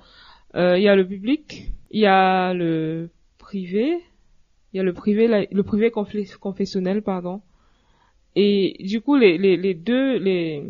Euh, 0.54 0.78
il 0.78 0.82
y 0.82 0.88
a 0.88 0.96
le 0.96 1.06
public, 1.06 1.72
il 1.90 2.00
y 2.00 2.06
a 2.06 2.54
le 2.54 3.10
privé, 3.36 4.00
il 4.72 4.76
y 4.78 4.80
a 4.80 4.82
le 4.82 4.94
privé, 4.94 5.28
le 5.52 5.62
privé 5.62 5.90
confessionnel, 6.40 7.02
pardon. 7.02 7.42
Et 8.36 8.76
du 8.80 9.00
coup, 9.00 9.16
les, 9.16 9.38
les, 9.38 9.56
les 9.56 9.74
deux, 9.74 10.18
les, 10.18 10.62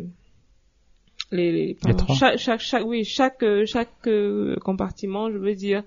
les, 1.31 1.51
les- 1.51 1.73
pardon, 1.75 2.05
chaque, 2.13 2.37
chaque, 2.37 2.59
chaque, 2.59 2.85
oui, 2.85 3.03
chaque, 3.03 3.43
euh, 3.43 3.65
chaque 3.65 4.07
euh, 4.07 4.55
compartiment, 4.57 5.31
je 5.31 5.37
veux 5.37 5.55
dire, 5.55 5.83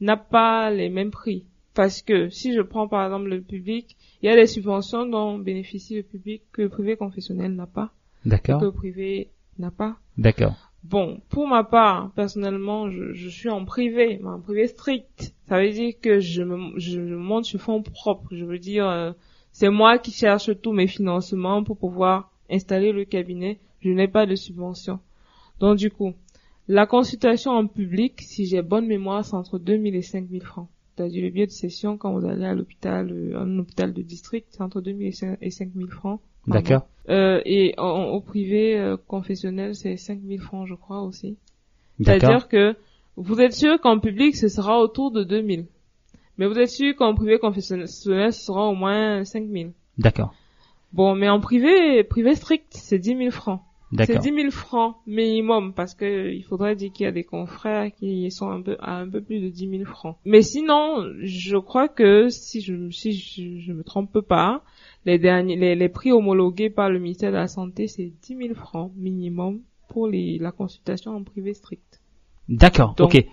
n'a 0.00 0.16
pas 0.16 0.70
les 0.70 0.88
mêmes 0.90 1.10
prix. 1.10 1.46
Parce 1.74 2.02
que 2.02 2.28
si 2.28 2.52
je 2.52 2.60
prends 2.60 2.86
par 2.86 3.04
exemple 3.06 3.28
le 3.30 3.40
public, 3.40 3.96
il 4.22 4.26
y 4.26 4.28
a 4.28 4.36
des 4.36 4.46
subventions 4.46 5.06
dont 5.06 5.38
bénéficie 5.38 5.96
le 5.96 6.02
public 6.02 6.42
que 6.52 6.62
le 6.62 6.68
privé 6.68 6.96
confessionnel 6.96 7.54
n'a 7.54 7.66
pas, 7.66 7.92
que 8.24 8.28
D'accord, 8.28 8.62
le 8.62 8.72
privé 8.72 9.30
n'a 9.58 9.70
pas. 9.70 9.96
d'accord, 10.18 10.72
Bon, 10.84 11.20
pour 11.30 11.46
ma 11.48 11.64
part, 11.64 12.10
personnellement, 12.14 12.90
je, 12.90 13.12
je 13.12 13.28
suis 13.28 13.48
en 13.48 13.64
privé, 13.64 14.18
mais 14.20 14.28
en 14.28 14.40
privé 14.40 14.66
strict. 14.66 15.32
Ça 15.48 15.60
veut 15.62 15.70
dire 15.70 15.94
que 16.02 16.18
je 16.20 16.42
me, 16.42 16.78
je 16.78 17.00
monte 17.00 17.44
sur 17.46 17.60
fonds 17.60 17.82
propres. 17.82 18.34
Je 18.34 18.44
veux 18.44 18.58
dire, 18.58 18.86
euh, 18.88 19.12
c'est 19.52 19.70
moi 19.70 19.98
qui 19.98 20.10
cherche 20.10 20.50
tous 20.60 20.72
mes 20.72 20.86
financements 20.86 21.62
pour 21.62 21.76
pouvoir 21.78 22.30
installer 22.50 22.92
le 22.92 23.04
cabinet. 23.04 23.58
Je 23.80 23.90
n'ai 23.90 24.08
pas 24.08 24.26
de 24.26 24.34
subvention. 24.34 24.98
Donc 25.60 25.76
du 25.76 25.90
coup, 25.90 26.14
la 26.68 26.86
consultation 26.86 27.52
en 27.52 27.66
public, 27.66 28.20
si 28.20 28.46
j'ai 28.46 28.62
bonne 28.62 28.86
mémoire, 28.86 29.24
c'est 29.24 29.34
entre 29.34 29.58
2000 29.58 29.94
et 29.94 30.02
5000 30.02 30.42
francs. 30.42 30.68
C'est-à-dire 30.96 31.22
le 31.22 31.30
billet 31.30 31.46
de 31.46 31.52
session 31.52 31.96
quand 31.96 32.12
vous 32.18 32.26
allez 32.26 32.44
à 32.44 32.54
l'hôpital, 32.54 33.10
euh, 33.10 33.38
un 33.38 33.58
hôpital 33.58 33.92
de 33.92 34.02
district, 34.02 34.46
c'est 34.50 34.62
entre 34.62 34.80
2000 34.80 35.06
et 35.06 35.12
5 35.12 35.38
et 35.40 35.50
5000 35.50 35.88
francs. 35.88 36.20
d'accord, 36.46 36.86
Euh, 37.08 37.40
et 37.44 37.74
en, 37.78 38.04
au 38.10 38.20
privé 38.20 38.78
euh, 38.78 38.96
confessionnel, 38.96 39.74
c'est 39.74 39.96
5000 39.96 40.40
francs, 40.40 40.66
je 40.68 40.74
crois 40.74 41.02
aussi. 41.02 41.36
d'accord, 41.98 42.20
C'est-à-dire 42.20 42.48
que 42.48 42.76
vous 43.16 43.40
êtes 43.40 43.54
sûr 43.54 43.80
qu'en 43.80 43.98
public, 43.98 44.36
ce 44.36 44.48
sera 44.48 44.80
autour 44.80 45.10
de 45.10 45.24
2000. 45.24 45.66
Mais 46.42 46.48
vous 46.48 46.58
êtes 46.58 46.70
sûr 46.70 46.96
qu'en 46.96 47.14
privé 47.14 47.38
confessionnel, 47.38 47.86
ce 47.86 48.30
sera 48.32 48.66
au 48.66 48.74
moins 48.74 49.24
5000. 49.24 49.70
d'accord, 49.96 50.34
Bon, 50.92 51.14
mais 51.14 51.28
en 51.28 51.38
privé, 51.38 52.02
privé 52.02 52.34
strict, 52.34 52.66
c'est 52.70 52.98
10 52.98 53.16
000 53.16 53.30
francs. 53.30 53.60
C'est 53.92 53.96
d'accord, 53.96 54.22
10 54.22 54.34
000 54.34 54.50
francs 54.50 54.96
minimum 55.06 55.72
parce 55.72 55.94
que 55.94 56.32
il 56.32 56.42
faudrait 56.42 56.74
dire 56.74 56.90
qu'il 56.90 57.04
y 57.04 57.06
a 57.06 57.12
des 57.12 57.22
confrères 57.22 57.92
qui 57.94 58.28
sont 58.32 58.50
un 58.50 58.60
peu 58.60 58.76
à 58.80 58.96
un 58.96 59.08
peu 59.08 59.20
plus 59.20 59.38
de 59.38 59.50
10 59.50 59.68
000 59.68 59.84
francs. 59.84 60.16
Mais 60.24 60.42
sinon, 60.42 61.06
je 61.20 61.56
crois 61.58 61.86
que 61.86 62.28
si 62.28 62.60
je 62.60 62.90
si 62.90 63.12
je, 63.12 63.60
je 63.60 63.72
me 63.72 63.84
trompe 63.84 64.18
pas, 64.20 64.64
les 65.04 65.20
derniers 65.20 65.54
les, 65.54 65.76
les 65.76 65.88
prix 65.88 66.10
homologués 66.10 66.70
par 66.70 66.90
le 66.90 66.98
ministère 66.98 67.30
de 67.30 67.36
la 67.36 67.46
santé 67.46 67.86
c'est 67.86 68.10
10 68.20 68.36
000 68.48 68.54
francs 68.54 68.90
minimum 68.96 69.60
pour 69.88 70.08
les 70.08 70.38
la 70.38 70.50
consultation 70.50 71.14
en 71.14 71.22
privé 71.22 71.54
strict. 71.54 72.00
d'accord. 72.48 72.96
Ok. 72.98 73.24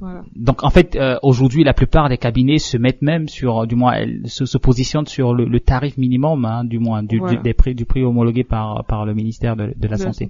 Voilà. 0.00 0.22
Donc 0.36 0.62
en 0.62 0.70
fait, 0.70 0.94
euh, 0.96 1.16
aujourd'hui, 1.22 1.64
la 1.64 1.74
plupart 1.74 2.08
des 2.08 2.18
cabinets 2.18 2.58
se 2.58 2.76
mettent 2.76 3.02
même 3.02 3.28
sur, 3.28 3.66
du 3.66 3.74
moins, 3.74 3.92
elles 3.94 4.22
se, 4.26 4.46
se 4.46 4.56
positionnent 4.58 5.06
sur 5.06 5.34
le, 5.34 5.44
le 5.44 5.60
tarif 5.60 5.96
minimum, 5.98 6.44
hein, 6.44 6.64
du 6.64 6.78
moins, 6.78 7.02
du, 7.02 7.18
Voilà. 7.18 7.36
du- 7.36 7.42
des 7.42 7.54
prix, 7.54 7.74
du 7.74 7.84
prix 7.84 8.02
homologué 8.04 8.44
par 8.44 8.84
par 8.84 9.04
le 9.06 9.14
ministère 9.14 9.56
de, 9.56 9.72
de 9.76 9.88
la 9.88 9.96
De 9.96 10.04
la 10.04 10.12
santé. 10.12 10.28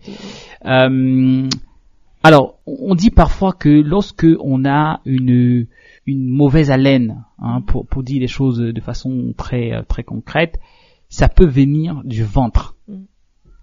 Euh, 0.65 1.49
alors, 2.23 2.59
on 2.67 2.95
dit 2.95 3.11
parfois 3.11 3.53
que 3.53 3.69
lorsque 3.69 4.27
on 4.41 4.65
a 4.65 5.01
une 5.05 5.67
une 6.07 6.27
mauvaise 6.29 6.71
haleine, 6.71 7.25
hein, 7.39 7.61
pour 7.67 7.87
pour 7.87 8.03
dire 8.03 8.21
les 8.21 8.27
choses 8.29 8.59
de 8.59 8.81
façon 8.81 9.35
très 9.37 9.73
euh, 9.73 9.83
très 9.87 10.03
concrète, 10.03 10.59
ça 11.11 11.29
peut 11.29 11.47
venir 11.47 12.01
du 12.05 12.25
ventre. 12.25 12.75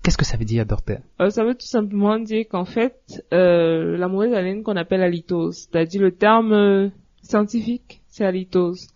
Qu'est-ce 0.05 0.19
que 0.19 0.25
ça 0.25 0.37
veut 0.37 0.45
dire, 0.45 0.67
docteur? 0.67 0.99
Euh, 1.19 1.31
ça 1.31 1.43
veut 1.43 1.55
tout 1.55 1.65
simplement 1.65 2.19
dire 2.19 2.45
qu'en 2.47 2.65
fait, 2.65 3.23
euh, 3.33 3.97
la 3.97 4.07
mauvaise 4.07 4.33
haleine 4.33 4.61
qu'on 4.61 4.75
appelle 4.75 5.01
halitose, 5.01 5.67
c'est-à-dire 5.67 5.99
le 5.99 6.11
terme 6.11 6.53
euh, 6.53 6.89
scientifique, 7.23 8.01
c'est 8.05 8.23
halitose. 8.23 8.89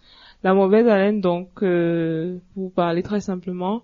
La 0.43 0.53
mauvaise 0.53 0.87
haleine, 0.87 1.19
donc, 1.19 1.63
euh, 1.63 2.37
pour 2.53 2.71
parler 2.71 3.01
très 3.01 3.21
simplement, 3.21 3.81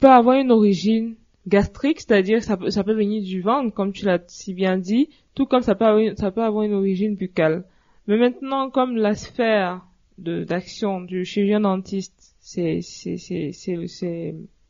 peut 0.00 0.10
avoir 0.10 0.36
une 0.36 0.50
origine 0.50 1.14
gastrique, 1.46 2.00
c'est-à-dire 2.00 2.42
ça 2.42 2.58
ça 2.70 2.82
peut 2.82 2.94
venir 2.94 3.22
du 3.22 3.40
ventre, 3.40 3.72
comme 3.72 3.92
tu 3.92 4.04
l'as 4.04 4.18
si 4.26 4.52
bien 4.52 4.78
dit, 4.78 5.10
tout 5.36 5.46
comme 5.46 5.62
ça 5.62 5.76
peut 5.76 5.84
avoir 5.84 6.64
une, 6.64 6.74
origine 6.74 7.14
buccale. 7.14 7.62
Mais 8.08 8.16
maintenant, 8.16 8.68
comme 8.68 8.96
la 8.96 9.14
sphère 9.14 9.86
d'action 10.18 11.02
du 11.02 11.24
chirurgien 11.24 11.60
dentiste, 11.60 12.34
c'est 12.40 12.80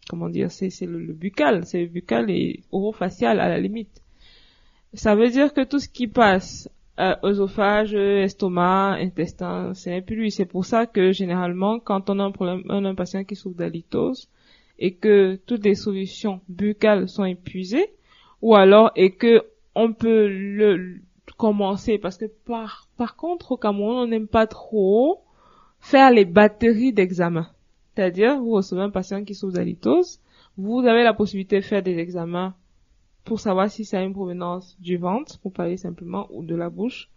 comment 0.08 0.28
dire, 0.28 0.50
c'est 0.50 0.70
c'est 0.70 0.86
le, 0.86 0.98
le 0.98 1.12
buccal, 1.12 1.64
c'est 1.66 1.80
le 1.80 1.86
buccal 1.86 2.30
et 2.30 2.62
orofacial 2.72 3.40
à 3.40 3.48
la 3.48 3.58
limite. 3.58 4.02
Ça 4.94 5.14
veut 5.14 5.28
dire 5.28 5.52
que 5.52 5.64
tout 5.64 5.78
ce 5.78 5.88
qui 5.88 6.06
passe 6.06 6.70
euh, 6.98 7.14
œsophage, 7.22 7.94
estomac, 7.94 8.96
intestin, 9.00 9.74
ce 9.74 9.90
n'est 9.90 10.02
plus 10.02 10.16
lui. 10.16 10.30
C'est 10.30 10.46
pour 10.46 10.64
ça 10.64 10.86
que 10.86 11.12
généralement, 11.12 11.78
quand 11.78 12.08
on 12.08 12.18
a 12.18 12.24
un 12.24 12.30
problème, 12.30 12.62
on 12.68 12.84
a 12.84 12.88
un 12.88 12.94
patient 12.94 13.24
qui 13.24 13.36
souffre 13.36 13.56
d'halitose 13.56 14.28
et 14.78 14.94
que 14.94 15.36
toutes 15.46 15.64
les 15.64 15.74
solutions 15.74 16.40
buccales 16.48 17.08
sont 17.08 17.24
épuisées, 17.24 17.90
ou 18.42 18.54
alors 18.54 18.92
et 18.96 19.10
que 19.10 19.42
on 19.74 19.92
peut 19.92 20.26
le, 20.28 20.76
le 20.76 21.00
commencer 21.36 21.98
parce 21.98 22.16
que 22.16 22.26
par 22.46 22.88
par 22.96 23.16
contre 23.16 23.52
au 23.52 23.56
Cameroun 23.56 23.96
on 23.96 24.06
n'aime 24.06 24.28
pas 24.28 24.46
trop 24.46 25.22
faire 25.80 26.10
les 26.10 26.24
batteries 26.24 26.92
d'examen. 26.92 27.46
C'est-à-dire, 27.96 28.38
vous 28.38 28.50
recevez 28.50 28.82
un 28.82 28.90
patient 28.90 29.24
qui 29.24 29.34
souffre 29.34 29.54
d'halitose, 29.54 30.20
vous 30.58 30.80
avez 30.80 31.02
la 31.02 31.14
possibilité 31.14 31.56
de 31.56 31.64
faire 31.64 31.82
des 31.82 31.96
examens 31.98 32.54
pour 33.24 33.40
savoir 33.40 33.70
si 33.70 33.86
ça 33.86 34.00
a 34.00 34.02
une 34.02 34.12
provenance 34.12 34.76
du 34.80 34.98
ventre, 34.98 35.38
pour 35.40 35.52
parler 35.52 35.78
simplement, 35.78 36.28
ou 36.30 36.44
de 36.44 36.54
la 36.54 36.68
bouche. 36.68 37.08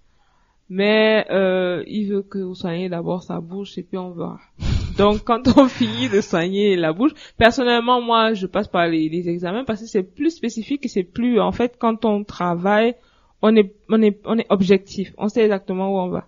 Mais 0.70 1.26
euh, 1.32 1.84
il 1.86 2.10
veut 2.10 2.22
que 2.22 2.38
vous 2.38 2.56
soignez 2.56 2.88
d'abord 2.88 3.24
sa 3.24 3.42
bouche 3.42 3.78
et 3.78 3.84
puis 3.84 3.98
on 3.98 4.12
verra. 4.12 4.39
Donc 4.98 5.26
quand 5.26 5.58
on 5.58 5.68
finit 5.68 6.08
de 6.08 6.22
soigner 6.22 6.78
la 6.78 6.94
bouche, 6.94 7.12
personnellement 7.38 8.02
moi 8.02 8.34
je 8.34 8.48
passe 8.48 8.68
par 8.68 8.88
les, 8.88 9.10
les 9.10 9.28
examens 9.28 9.65
parce 9.65 9.82
que 9.82 9.88
c'est 9.88 10.04
plus 10.04 10.30
spécifique 10.30 10.86
et 10.86 10.89
c'est 10.89 11.04
plus 11.04 11.42
en 11.42 11.52
fait 11.52 11.76
quand 11.78 12.06
on 12.06 12.24
travaille, 12.24 12.96
on 13.42 13.56
est 13.56 13.74
on 13.89 14.02
est 14.02 14.20
on 14.26 14.38
est 14.38 14.46
objectif, 14.50 15.13
on 15.18 15.28
sait 15.28 15.42
exactement 15.42 15.94
où 15.94 15.98
on 15.98 16.10
va. 16.10 16.28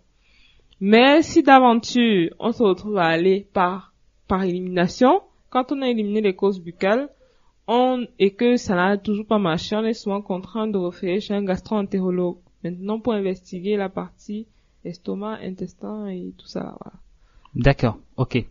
Mais 0.80 1.22
si 1.22 1.44
d'aventure 1.44 2.32
on 2.40 2.52
se 2.52 2.64
retrouve 2.64 2.98
à 2.98 3.06
aller 3.06 3.48
par 3.54 3.91
par 4.32 4.46
élimination, 4.46 5.20
quand 5.50 5.74
on 5.74 5.82
a 5.82 5.90
éliminé 5.90 6.22
les 6.22 6.34
causes 6.34 6.62
buccales, 6.62 7.10
on, 7.68 8.06
et 8.18 8.32
que 8.32 8.56
ça 8.56 8.76
n'a 8.76 8.98
toujours 8.98 9.26
pas 9.26 9.40
marché, 9.40 9.76
on 9.76 9.84
est 9.84 9.94
souvent 9.94 10.22
contraint 10.22 10.68
de 10.68 10.78
refaire 10.78 11.20
chez 11.20 11.34
un 11.34 11.44
gastro-entérologue. 11.44 12.38
Maintenant, 12.64 13.02
pour 13.02 13.12
investiguer 13.12 13.76
la 13.76 13.90
partie 13.90 14.48
estomac, 14.86 15.40
intestin 15.44 16.08
et 16.08 16.32
tout 16.38 16.48
ça. 16.48 16.78
D'accord, 17.56 17.98
ok, 18.16 18.46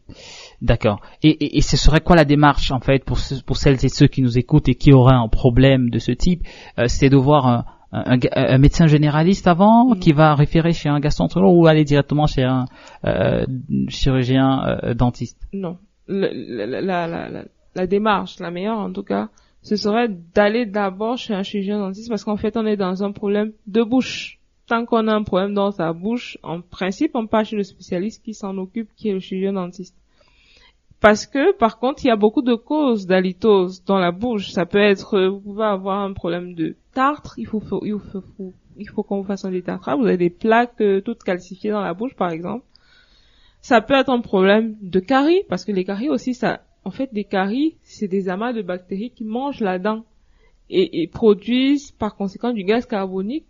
d'accord. 0.61 1.01
Et, 1.23 1.62
ce 1.62 1.79
serait 1.79 2.03
quoi 2.03 2.14
la 2.14 2.27
démarche 2.27 2.71
en 2.73 2.81
fait 2.81 3.03
pour 3.03 3.19
ce- 3.19 3.43
pour 3.43 3.57
celles 3.57 3.83
et 3.83 3.88
ceux 3.88 4.07
qui 4.07 4.21
nous 4.21 4.37
écoutent 4.37 4.69
et 4.69 4.75
qui 4.75 4.93
auraient 4.93 5.14
un 5.14 5.29
problème 5.29 5.88
de 5.88 5.99
ce 5.99 6.12
type 6.12 6.43
euh, 6.79 6.88
C'est 6.88 7.09
de 7.09 7.16
voir 7.16 7.47
un, 7.47 7.64
un, 7.92 8.59
médecin 8.59 8.87
généraliste 8.87 9.46
avant 9.46 9.94
qui 9.94 10.12
va 10.12 10.35
référer 10.35 10.72
chez 10.72 10.88
un 10.88 11.00
gastroentérologue 11.00 11.57
ou 11.57 11.66
aller 11.66 11.85
directement 11.85 12.26
chez 12.26 12.44
un 12.44 12.66
euh, 13.05 13.44
chirurgien 13.88 14.62
euh, 14.85 14.94
dentiste? 14.94 15.38
Non. 15.53 15.79
Le- 16.07 16.31
la, 16.66 16.81
la, 16.81 17.07
la, 17.29 17.44
la, 17.74 17.87
démarche, 17.87 18.38
la 18.40 18.50
meilleure 18.50 18.79
en 18.79 18.92
tout 18.92 19.03
cas, 19.03 19.29
ce 19.62 19.76
serait 19.76 20.09
d'aller 20.35 20.66
d'abord 20.66 21.18
chez 21.18 21.35
un 21.35 21.42
chirurgien 21.42 21.79
dentiste 21.79 22.09
parce 22.09 22.24
qu'en 22.24 22.37
fait, 22.37 22.57
on 22.57 22.66
est 22.66 22.76
dans 22.76 23.03
un 23.05 23.12
problème 23.12 23.53
de 23.66 23.83
bouche. 23.83 24.38
tant 24.66 24.85
qu'on 24.87 25.09
a 25.09 25.14
un 25.14 25.22
problème 25.24 25.55
dans 25.55 25.72
sa 25.72 25.92
bouche, 25.92 26.38
en 26.42 26.61
principe, 26.61 27.12
on 27.14 27.26
part 27.26 27.44
chez 27.44 27.57
le 27.57 27.64
spécialiste 27.64 28.24
qui 28.24 28.35
s'en 28.35 28.57
occupe, 28.57 28.90
qui 28.96 29.09
est 29.09 29.12
le 29.12 29.20
chirurgien 29.20 29.53
dentiste. 29.53 29.96
Parce 31.01 31.27
que, 31.27 31.53
par 31.57 31.79
contre, 31.79 32.05
il 32.05 32.09
y 32.09 32.11
a 32.11 32.17
beaucoup 32.17 32.43
de 32.43 32.55
causes 32.55 33.07
d'halitose 33.07 33.83
dans 33.85 33.99
la 33.99 34.13
bouche. 34.13 34.51
Ça 34.51 34.67
peut 34.67 34.79
être, 34.79 35.19
vous 35.29 35.41
pouvez 35.41 35.65
avoir 35.65 36.01
un 36.01 36.13
problème 36.13 36.55
de 36.55 36.77
tartre, 36.93 37.35
il 37.39 37.47
faut, 37.47 37.63
il 37.85 37.99
faut, 37.99 38.53
il 38.77 38.89
faut 38.89 39.03
qu'on 39.03 39.19
vous 39.19 39.27
fasse 39.27 39.45
un 39.45 39.51
détartrage. 39.51 39.99
Vous 39.99 40.07
avez 40.07 40.17
des 40.17 40.31
plaques 40.31 40.81
euh, 40.81 41.01
toutes 41.01 41.23
calcifiées 41.23 41.71
dans 41.71 41.81
la 41.81 41.95
bouche, 41.95 42.15
par 42.15 42.31
exemple. 42.31 42.65
Ça 43.61 43.81
peut 43.81 43.95
être 43.95 44.11
un 44.11 44.21
problème 44.21 44.77
de 44.81 45.01
caries, 45.01 45.43
parce 45.49 45.65
que 45.65 45.73
les 45.73 45.85
caries 45.85 46.09
aussi, 46.09 46.35
ça, 46.35 46.61
en 46.85 46.91
fait, 46.91 47.13
des 47.13 47.25
caries, 47.25 47.77
c'est 47.83 48.09
des 48.09 48.29
amas 48.29 48.53
de 48.53 48.63
bactéries 48.63 49.11
qui 49.11 49.25
mangent 49.25 49.61
la 49.61 49.79
dent 49.79 50.05
et, 50.71 51.09
produisent, 51.09 51.91
par 51.91 52.15
conséquent, 52.15 52.53
du 52.53 52.63
gaz 52.63 52.87
carbonique 52.87 53.45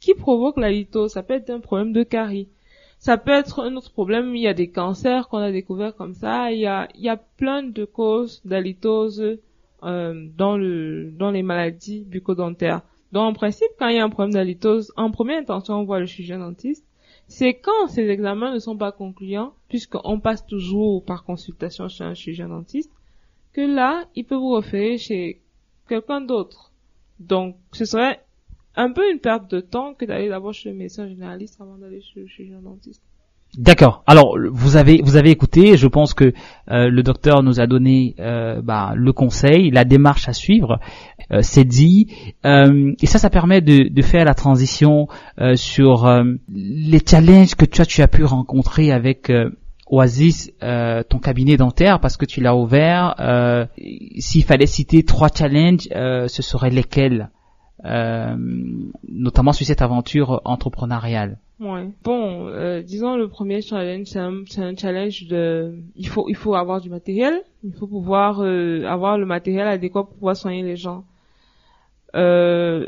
qui 0.00 0.14
provoque 0.14 0.56
la 0.56 0.70
litose. 0.70 1.12
Ça 1.12 1.22
peut 1.22 1.34
être 1.34 1.50
un 1.50 1.60
problème 1.60 1.92
de 1.92 2.02
carie. 2.02 2.48
Ça 2.98 3.18
peut 3.18 3.32
être 3.32 3.62
un 3.62 3.76
autre 3.76 3.92
problème. 3.92 4.34
Il 4.34 4.42
y 4.42 4.48
a 4.48 4.54
des 4.54 4.68
cancers 4.68 5.28
qu'on 5.28 5.38
a 5.38 5.52
découverts 5.52 5.94
comme 5.94 6.14
ça. 6.14 6.50
Il 6.50 6.58
y 6.58 6.66
a, 6.66 6.88
il 6.94 7.02
y 7.02 7.08
a 7.08 7.16
plein 7.16 7.62
de 7.62 7.84
causes 7.84 8.40
d'halitose 8.44 9.38
euh, 9.82 10.26
dans 10.36 10.56
le 10.56 11.10
dans 11.10 11.30
les 11.30 11.42
maladies 11.42 12.04
bucco-dentaires. 12.04 12.82
Donc 13.12 13.22
en 13.22 13.32
principe, 13.32 13.68
quand 13.78 13.88
il 13.88 13.96
y 13.96 13.98
a 13.98 14.04
un 14.04 14.10
problème 14.10 14.32
d'halitose, 14.32 14.92
en 14.96 15.10
première 15.10 15.38
intention, 15.38 15.74
on 15.74 15.84
voit 15.84 16.00
le 16.00 16.06
chirurgien 16.06 16.38
dentiste. 16.38 16.84
C'est 17.28 17.54
quand 17.54 17.88
ces 17.88 18.08
examens 18.08 18.54
ne 18.54 18.58
sont 18.58 18.76
pas 18.76 18.92
concluants, 18.92 19.52
puisqu'on 19.68 20.20
passe 20.20 20.46
toujours 20.46 21.04
par 21.04 21.24
consultation 21.24 21.88
chez 21.88 22.04
un 22.04 22.14
chirurgien 22.14 22.48
dentiste, 22.48 22.90
que 23.52 23.60
là, 23.60 24.04
il 24.14 24.24
peut 24.24 24.36
vous 24.36 24.52
référer 24.52 24.98
chez 24.98 25.40
quelqu'un 25.88 26.20
d'autre. 26.20 26.72
Donc, 27.18 27.56
ce 27.72 27.84
serait 27.84 28.20
un 28.76 28.92
peu 28.92 29.10
une 29.10 29.18
perte 29.18 29.50
de 29.50 29.60
temps 29.60 29.94
que 29.94 30.04
d'aller 30.04 30.28
d'abord 30.28 30.52
chez 30.52 30.70
le 30.70 30.76
médecin 30.76 31.08
généraliste 31.08 31.58
avant 31.60 31.78
d'aller 31.78 32.02
chez, 32.02 32.52
un 32.56 32.62
dentiste. 32.62 33.02
D'accord. 33.56 34.02
Alors 34.06 34.36
vous 34.50 34.76
avez 34.76 35.00
vous 35.02 35.16
avez 35.16 35.30
écouté. 35.30 35.76
Je 35.76 35.86
pense 35.86 36.12
que 36.12 36.34
euh, 36.70 36.90
le 36.90 37.02
docteur 37.02 37.42
nous 37.42 37.60
a 37.60 37.66
donné 37.66 38.14
euh, 38.18 38.60
bah, 38.60 38.92
le 38.94 39.12
conseil, 39.12 39.70
la 39.70 39.84
démarche 39.84 40.28
à 40.28 40.34
suivre. 40.34 40.78
Euh, 41.32 41.40
c'est 41.42 41.64
dit. 41.64 42.08
et 42.44 43.06
ça, 43.06 43.18
ça 43.18 43.30
permet 43.30 43.62
de, 43.62 43.88
de 43.88 44.02
faire 44.02 44.24
la 44.24 44.34
transition 44.34 45.08
sur 45.54 46.06
les 46.48 47.00
challenges 47.08 47.54
que 47.54 47.64
toi 47.64 47.86
tu 47.86 48.02
as 48.02 48.08
pu 48.08 48.24
rencontrer 48.24 48.92
avec 48.92 49.32
Oasis, 49.88 50.52
ton 50.60 51.18
cabinet 51.18 51.56
dentaire, 51.56 52.00
parce 52.00 52.16
que 52.16 52.26
tu 52.26 52.40
l'as 52.40 52.54
ouvert. 52.54 53.14
S'il 54.18 54.44
fallait 54.44 54.66
citer 54.66 55.02
trois 55.02 55.28
challenges, 55.34 55.88
ce 55.90 56.42
seraient 56.42 56.70
lesquels? 56.70 57.30
euh, 57.30 57.35
notamment 57.84 59.52
sur 59.52 59.66
cette 59.66 59.82
aventure 59.82 60.40
entrepreneuriale 60.44 61.38
Ouais. 61.58 61.88
Bon, 62.04 62.48
euh, 62.48 62.82
disons 62.82 63.16
le 63.16 63.28
premier 63.28 63.62
challenge, 63.62 64.08
c'est 64.08 64.18
un, 64.18 64.42
un, 64.58 64.76
challenge 64.76 65.26
de, 65.26 65.78
il 65.94 66.06
faut, 66.06 66.28
il 66.28 66.36
faut 66.36 66.54
avoir 66.54 66.82
du 66.82 66.90
matériel, 66.90 67.42
il 67.64 67.72
faut 67.72 67.86
pouvoir 67.86 68.40
euh, 68.40 68.84
avoir 68.84 69.16
le 69.16 69.24
matériel 69.24 69.66
adéquat 69.66 70.04
pour 70.04 70.14
pouvoir 70.14 70.36
soigner 70.36 70.62
les 70.62 70.76
gens. 70.76 71.04
Euh, 72.14 72.86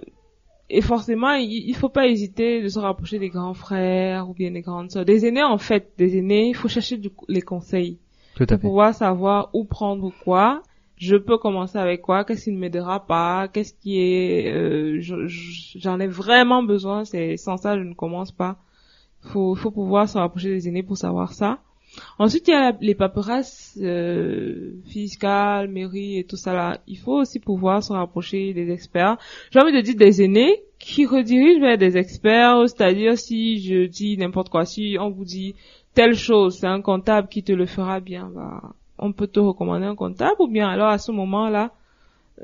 et 0.68 0.83
forcément, 0.83 1.33
il, 1.33 1.51
il 1.51 1.74
faut 1.74 1.88
pas 1.88 2.09
hésiter 2.09 2.62
de 2.62 2.68
se 2.68 2.79
rapprocher 2.79 3.18
des 3.18 3.31
grands 3.31 3.55
frères 3.55 4.29
ou 4.29 4.35
bien 4.35 4.51
des 4.51 4.61
grandes 4.61 4.90
sœurs, 4.90 5.07
des 5.07 5.24
aînés 5.24 5.42
en 5.42 5.57
fait, 5.57 5.92
des 5.96 6.18
aînés. 6.18 6.48
Il 6.48 6.55
faut 6.55 6.68
chercher 6.68 6.98
du, 6.98 7.09
les 7.27 7.40
conseils 7.40 7.98
Tout 8.35 8.44
à 8.51 8.59
pour 8.59 8.61
pouvoir 8.61 8.94
savoir 8.94 9.48
où 9.55 9.64
prendre 9.64 10.12
quoi 10.24 10.62
je 10.99 11.17
peux 11.17 11.39
commencer 11.39 11.79
avec 11.79 12.03
quoi? 12.03 12.25
Qu'est-ce 12.25 12.45
qui 12.45 12.53
ne 12.53 12.59
m'aidera 12.59 13.07
pas? 13.07 13.49
Qu'est-ce 13.49 13.73
qui 13.73 14.01
est 14.01 14.53
euh, 14.53 14.99
J'en 15.01 16.01
ai 16.01 16.07
vraiment 16.07 16.63
besoin. 16.63 17.05
C'est 17.05 17.37
sans 17.37 17.57
ça 17.57 17.79
je 17.79 17.85
ne 17.85 17.95
commence 17.95 18.33
pas. 18.33 18.59
Faut 19.23 19.55
faut 19.55 19.71
pouvoir 19.71 20.09
se 20.09 20.19
rapprocher 20.19 20.49
des 20.49 20.69
aînés 20.69 20.83
pour 20.83 20.97
savoir 20.97 21.33
ça. 21.33 21.61
Ensuite 22.19 22.49
il 22.49 22.51
y 22.51 22.55
a 22.55 22.77
les 22.81 22.95
paperasses 22.95 23.79
euh, 23.81 24.73
fiscales, 24.87 25.69
mairie 25.69 26.19
et 26.19 26.25
tout 26.25 26.37
ça 26.37 26.53
là. 26.53 26.81
Il 26.87 26.99
faut 26.99 27.21
aussi 27.21 27.39
pouvoir 27.39 27.83
se 27.83 27.93
rapprocher 27.93 28.53
des 28.53 28.71
experts. 28.71 29.17
J'ai 29.51 29.61
envie 29.61 29.73
de 29.73 29.81
dire 29.81 29.97
des 29.97 30.23
aînés 30.23 30.63
qui 30.79 31.07
redirigent 31.07 31.61
vers 31.61 31.79
des 31.79 31.97
experts. 31.97 32.69
C'est-à-dire 32.69 33.17
si 33.19 33.61
je 33.61 33.87
dis 33.87 34.17
n'importe 34.17 34.49
quoi, 34.49 34.65
si 34.65 34.97
on 35.01 35.11
vous 35.11 35.25
dit 35.25 35.55
telle 35.95 36.15
chose, 36.15 36.59
c'est 36.59 36.67
un 36.67 36.81
comptable 36.81 37.29
qui 37.29 37.43
te 37.43 37.53
le 37.53 37.67
fera 37.67 38.01
bien. 38.01 38.31
Bah, 38.35 38.75
on 38.99 39.13
peut 39.13 39.27
te 39.27 39.41
recommander 39.41 39.87
un 39.87 39.95
comptable 39.95 40.37
ou 40.41 40.49
bien 40.49 40.69
alors 40.69 40.89
à 40.89 40.99
ce 40.99 41.13
moment-là, 41.13 41.73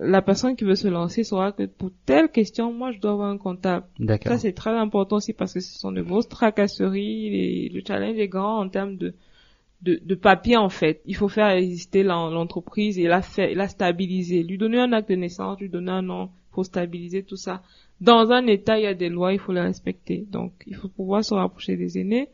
la 0.00 0.22
personne 0.22 0.56
qui 0.56 0.64
veut 0.64 0.74
se 0.74 0.88
lancer 0.88 1.24
saura 1.24 1.52
que 1.52 1.66
pour 1.66 1.90
telle 2.04 2.28
question, 2.28 2.72
moi, 2.72 2.90
je 2.92 2.98
dois 2.98 3.12
avoir 3.12 3.28
un 3.28 3.38
comptable. 3.38 3.86
Ça, 4.32 4.38
c'est 4.38 4.52
très 4.52 4.76
important 4.76 5.16
aussi 5.16 5.32
parce 5.32 5.52
que 5.54 5.60
ce 5.60 5.78
sont 5.78 5.92
de 5.92 6.02
grosses 6.02 6.28
tracasseries. 6.28 7.26
et 7.26 7.68
le 7.68 7.80
challenge 7.86 8.18
est 8.18 8.28
grand 8.28 8.60
en 8.60 8.68
termes 8.68 8.96
de, 8.96 9.14
de, 9.82 10.00
de 10.04 10.14
papier, 10.14 10.56
en 10.56 10.68
fait. 10.68 11.00
Il 11.06 11.14
faut 11.14 11.28
faire 11.28 11.50
exister 11.50 12.02
l'entreprise 12.02 12.98
et 12.98 13.06
la, 13.06 13.22
faire, 13.22 13.54
la 13.54 13.68
stabiliser. 13.68 14.42
Lui 14.42 14.58
donner 14.58 14.78
un 14.78 14.92
acte 14.92 15.10
de 15.10 15.16
naissance, 15.16 15.60
lui 15.60 15.68
donner 15.68 15.92
un 15.92 16.02
nom, 16.02 16.30
il 16.50 16.54
faut 16.54 16.64
stabiliser 16.64 17.22
tout 17.22 17.36
ça. 17.36 17.62
Dans 18.00 18.30
un 18.32 18.46
État, 18.46 18.78
il 18.78 18.84
y 18.84 18.86
a 18.88 18.94
des 18.94 19.08
lois, 19.08 19.32
il 19.32 19.38
faut 19.38 19.52
les 19.52 19.60
respecter. 19.60 20.26
Donc, 20.30 20.52
il 20.66 20.74
faut 20.74 20.88
pouvoir 20.88 21.24
se 21.24 21.34
rapprocher 21.34 21.76
des 21.76 21.98
aînés. 21.98 22.28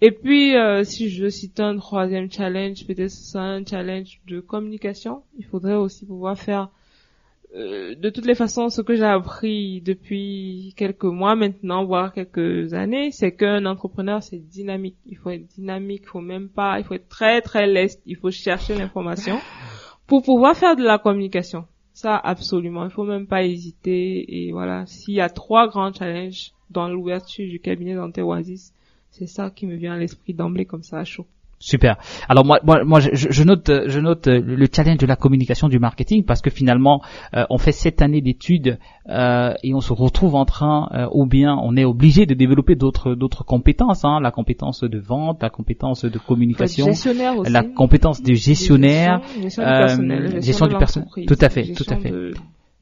Et 0.00 0.12
puis, 0.12 0.56
euh, 0.56 0.84
si 0.84 1.10
je 1.10 1.28
cite 1.28 1.58
un 1.58 1.76
troisième 1.76 2.30
challenge, 2.30 2.86
peut-être 2.86 3.10
c'est 3.10 3.38
un 3.38 3.64
challenge 3.64 4.20
de 4.28 4.40
communication. 4.40 5.22
Il 5.38 5.44
faudrait 5.44 5.74
aussi 5.74 6.06
pouvoir 6.06 6.38
faire 6.38 6.70
euh, 7.56 7.94
de 7.94 8.10
toutes 8.10 8.26
les 8.26 8.34
façons 8.34 8.68
ce 8.68 8.82
que 8.82 8.94
j'ai 8.94 9.04
appris 9.04 9.80
depuis 9.80 10.74
quelques 10.76 11.04
mois 11.04 11.34
maintenant, 11.34 11.84
voire 11.84 12.12
quelques 12.12 12.74
années, 12.74 13.10
c'est 13.10 13.32
qu'un 13.32 13.64
entrepreneur 13.64 14.22
c'est 14.22 14.38
dynamique. 14.38 14.96
Il 15.06 15.16
faut 15.16 15.30
être 15.30 15.46
dynamique, 15.46 16.02
il 16.04 16.08
faut 16.08 16.20
même 16.20 16.48
pas, 16.50 16.78
il 16.78 16.84
faut 16.84 16.94
être 16.94 17.08
très 17.08 17.40
très 17.40 17.66
leste, 17.66 18.02
il 18.04 18.16
faut 18.16 18.30
chercher 18.30 18.74
l'information 18.76 19.38
pour 20.06 20.22
pouvoir 20.22 20.56
faire 20.56 20.76
de 20.76 20.84
la 20.84 20.98
communication. 20.98 21.64
Ça 21.94 22.16
absolument, 22.16 22.84
il 22.84 22.90
faut 22.90 23.04
même 23.04 23.26
pas 23.26 23.42
hésiter. 23.42 24.26
Et 24.28 24.52
voilà, 24.52 24.84
s'il 24.86 25.14
y 25.14 25.20
a 25.22 25.30
trois 25.30 25.68
grands 25.68 25.92
challenges 25.92 26.52
dans 26.70 26.88
l'ouverture 26.88 27.48
du 27.48 27.60
cabinet 27.60 27.94
d'Anteoasis, 27.94 28.74
c'est 29.10 29.26
ça 29.26 29.50
qui 29.50 29.66
me 29.66 29.76
vient 29.76 29.94
à 29.94 29.98
l'esprit 29.98 30.34
d'emblée 30.34 30.64
comme 30.64 30.82
ça 30.82 30.98
à 30.98 31.04
chaud. 31.04 31.26
Super. 31.60 31.96
Alors 32.28 32.44
moi, 32.44 32.60
moi, 32.62 32.84
moi 32.84 33.00
je, 33.00 33.08
je, 33.12 33.42
note, 33.42 33.68
je 33.86 33.98
note 33.98 34.28
le 34.28 34.66
challenge 34.72 34.98
de 34.98 35.06
la 35.06 35.16
communication 35.16 35.68
du 35.68 35.80
marketing 35.80 36.24
parce 36.24 36.40
que 36.40 36.50
finalement, 36.50 37.02
euh, 37.34 37.44
on 37.50 37.58
fait 37.58 37.72
sept 37.72 38.00
années 38.00 38.20
d'études 38.20 38.78
euh, 39.08 39.54
et 39.64 39.74
on 39.74 39.80
se 39.80 39.92
retrouve 39.92 40.36
en 40.36 40.44
train, 40.44 40.88
euh, 40.92 41.08
ou 41.12 41.26
bien 41.26 41.56
on 41.60 41.76
est 41.76 41.84
obligé 41.84 42.26
de 42.26 42.34
développer 42.34 42.76
d'autres 42.76 43.14
d'autres 43.14 43.44
compétences, 43.44 44.04
hein, 44.04 44.20
la 44.22 44.30
compétence 44.30 44.84
de 44.84 44.98
vente, 45.00 45.42
la 45.42 45.50
compétence 45.50 46.04
de 46.04 46.18
communication, 46.18 46.86
la 47.44 47.64
compétence 47.64 48.22
de 48.22 48.34
gestionnaire, 48.34 49.20
gestion, 49.42 49.64
du 50.66 50.76
personnel, 50.76 51.26
tout 51.26 51.38
à 51.40 51.48
fait, 51.48 51.72
tout 51.72 51.86
à 51.88 51.96
fait, 51.96 52.12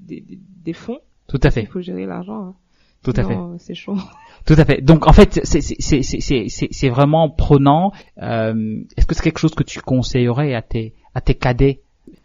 des, 0.01 0.73
fonds. 0.75 0.99
Tout 1.29 1.41
à 1.43 1.51
fait. 1.51 1.63
Il 1.63 1.69
faut 1.69 1.81
gérer 1.81 2.05
l'argent. 2.05 2.49
Hein. 2.49 2.55
Tout 3.03 3.13
à 3.17 3.25
fait. 3.25 3.37
C'est 3.59 3.75
chaud. 3.75 3.97
Tout 4.47 4.55
à 4.55 4.65
fait. 4.65 4.81
Donc 4.81 5.07
en 5.07 5.13
fait, 5.13 5.41
c'est 5.45 6.89
vraiment 6.89 7.31
prenant. 7.31 7.93
Euh, 8.23 8.81
Est-ce 8.97 9.07
que 9.07 9.15
c'est 9.15 9.23
quelque 9.23 9.39
chose 9.39 9.55
que 9.55 9.65
tu 9.65 9.81
conseillerais 9.81 10.55
à 10.55 10.63
tes 10.63 10.95
à 11.15 11.21
tes 11.21 11.35
cadets? 11.35 11.81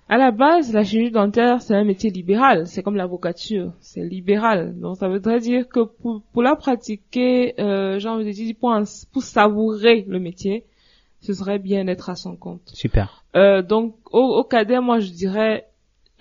À 0.09 0.17
la 0.17 0.31
base, 0.31 0.73
la 0.73 0.83
chirurgie 0.83 1.11
dentaire, 1.11 1.61
c'est 1.61 1.73
un 1.73 1.85
métier 1.85 2.09
libéral. 2.09 2.67
C'est 2.67 2.83
comme 2.83 2.97
l'avocature, 2.97 3.71
c'est 3.79 4.03
libéral. 4.03 4.77
Donc 4.77 4.97
ça 4.97 5.07
voudrait 5.07 5.39
dire 5.39 5.69
que 5.69 5.79
pour, 5.85 6.21
pour 6.33 6.43
la 6.43 6.57
pratiquer, 6.57 7.53
euh, 7.61 7.97
j'ai 7.97 8.09
envie 8.09 8.25
de 8.25 8.31
dire 8.31 8.53
pour, 8.59 8.77
pour 9.13 9.23
savourer 9.23 10.03
le 10.07 10.19
métier, 10.19 10.65
ce 11.21 11.33
serait 11.33 11.59
bien 11.59 11.85
d'être 11.85 12.09
à 12.09 12.15
son 12.15 12.35
compte. 12.35 12.61
Super. 12.73 13.23
Euh, 13.37 13.61
donc 13.61 13.95
au, 14.11 14.19
au 14.19 14.43
cadet, 14.43 14.81
moi 14.81 14.99
je 14.99 15.11
dirais 15.11 15.65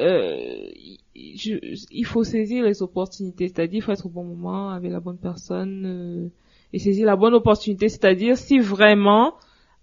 euh, 0.00 0.68
il 1.14 2.04
faut 2.06 2.24
saisir 2.24 2.64
les 2.64 2.82
opportunités, 2.82 3.48
c'est-à-dire 3.48 3.78
il 3.78 3.82
faut 3.82 3.92
être 3.92 4.06
au 4.06 4.10
bon 4.10 4.24
moment 4.24 4.70
avec 4.70 4.90
la 4.90 5.00
bonne 5.00 5.18
personne 5.18 5.84
euh, 5.86 6.28
et 6.72 6.78
saisir 6.78 7.06
la 7.06 7.16
bonne 7.16 7.34
opportunité, 7.34 7.88
c'est-à-dire 7.88 8.36
si 8.36 8.58
vraiment 8.58 9.34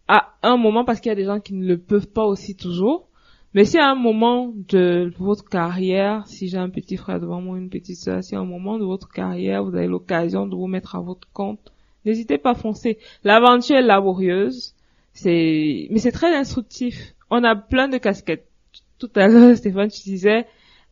à 0.07 0.33
un 0.41 0.57
moment, 0.57 0.85
parce 0.85 0.99
qu'il 1.01 1.09
y 1.09 1.13
a 1.13 1.15
des 1.15 1.25
gens 1.25 1.39
qui 1.39 1.53
ne 1.53 1.67
le 1.67 1.77
peuvent 1.77 2.07
pas 2.07 2.25
aussi 2.25 2.55
toujours, 2.55 3.07
mais 3.53 3.65
si 3.65 3.77
à 3.77 3.89
un 3.89 3.95
moment 3.95 4.53
de 4.69 5.11
votre 5.19 5.45
carrière, 5.45 6.25
si 6.27 6.47
j'ai 6.47 6.57
un 6.57 6.69
petit 6.69 6.97
frère 6.97 7.19
devant 7.19 7.41
moi, 7.41 7.57
une 7.57 7.69
petite 7.69 7.97
soeur, 7.97 8.23
si 8.23 8.35
à 8.35 8.39
un 8.39 8.45
moment 8.45 8.77
de 8.77 8.85
votre 8.85 9.09
carrière, 9.09 9.63
vous 9.63 9.75
avez 9.75 9.87
l'occasion 9.87 10.47
de 10.47 10.55
vous 10.55 10.67
mettre 10.67 10.95
à 10.95 11.01
votre 11.01 11.27
compte, 11.33 11.73
n'hésitez 12.05 12.37
pas 12.37 12.51
à 12.51 12.55
foncer. 12.55 12.99
L'aventure 13.23 13.77
est 13.77 13.81
laborieuse, 13.81 14.75
c'est, 15.13 15.87
mais 15.89 15.99
c'est 15.99 16.11
très 16.11 16.35
instructif. 16.35 17.15
On 17.29 17.43
a 17.43 17.55
plein 17.55 17.89
de 17.89 17.97
casquettes. 17.97 18.47
Tout 18.99 19.09
à 19.15 19.27
l'heure, 19.27 19.55
Stéphane, 19.57 19.89
tu 19.89 20.01
disais, 20.03 20.45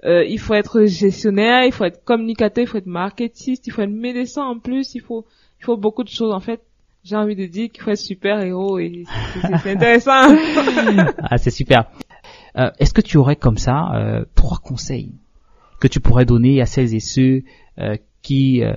euh, 0.03 0.23
il 0.25 0.39
faut 0.39 0.53
être 0.53 0.85
gestionnaire, 0.85 1.63
il 1.65 1.71
faut 1.71 1.85
être 1.85 2.03
communicateur, 2.03 2.63
il 2.63 2.67
faut 2.67 2.77
être 2.77 2.85
marketiste, 2.85 3.67
il 3.67 3.71
faut 3.71 3.81
être 3.81 3.89
médecin 3.89 4.43
en 4.43 4.59
plus, 4.59 4.95
il 4.95 5.01
faut, 5.01 5.25
il 5.59 5.65
faut 5.65 5.77
beaucoup 5.77 6.03
de 6.03 6.09
choses 6.09 6.33
en 6.33 6.39
fait. 6.39 6.61
J'ai 7.03 7.15
envie 7.15 7.35
de 7.35 7.45
dire 7.45 7.69
qu'il 7.71 7.83
faut 7.83 7.91
être 7.91 7.97
super 7.97 8.41
héros 8.41 8.79
et 8.79 9.03
c'est 9.41 9.71
intéressant. 9.71 10.11
ah, 11.19 11.37
c'est 11.37 11.51
super. 11.51 11.91
Euh, 12.57 12.71
Est-ce 12.79 12.93
que 12.93 13.01
tu 13.01 13.17
aurais 13.17 13.35
comme 13.35 13.57
ça 13.57 13.91
euh, 13.93 14.25
trois 14.33 14.57
conseils 14.57 15.13
que 15.79 15.87
tu 15.87 15.99
pourrais 15.99 16.25
donner 16.25 16.61
à 16.61 16.65
celles 16.65 16.95
et 16.95 16.99
ceux 16.99 17.43
euh, 17.79 17.95
qui 18.21 18.63
euh, 18.63 18.73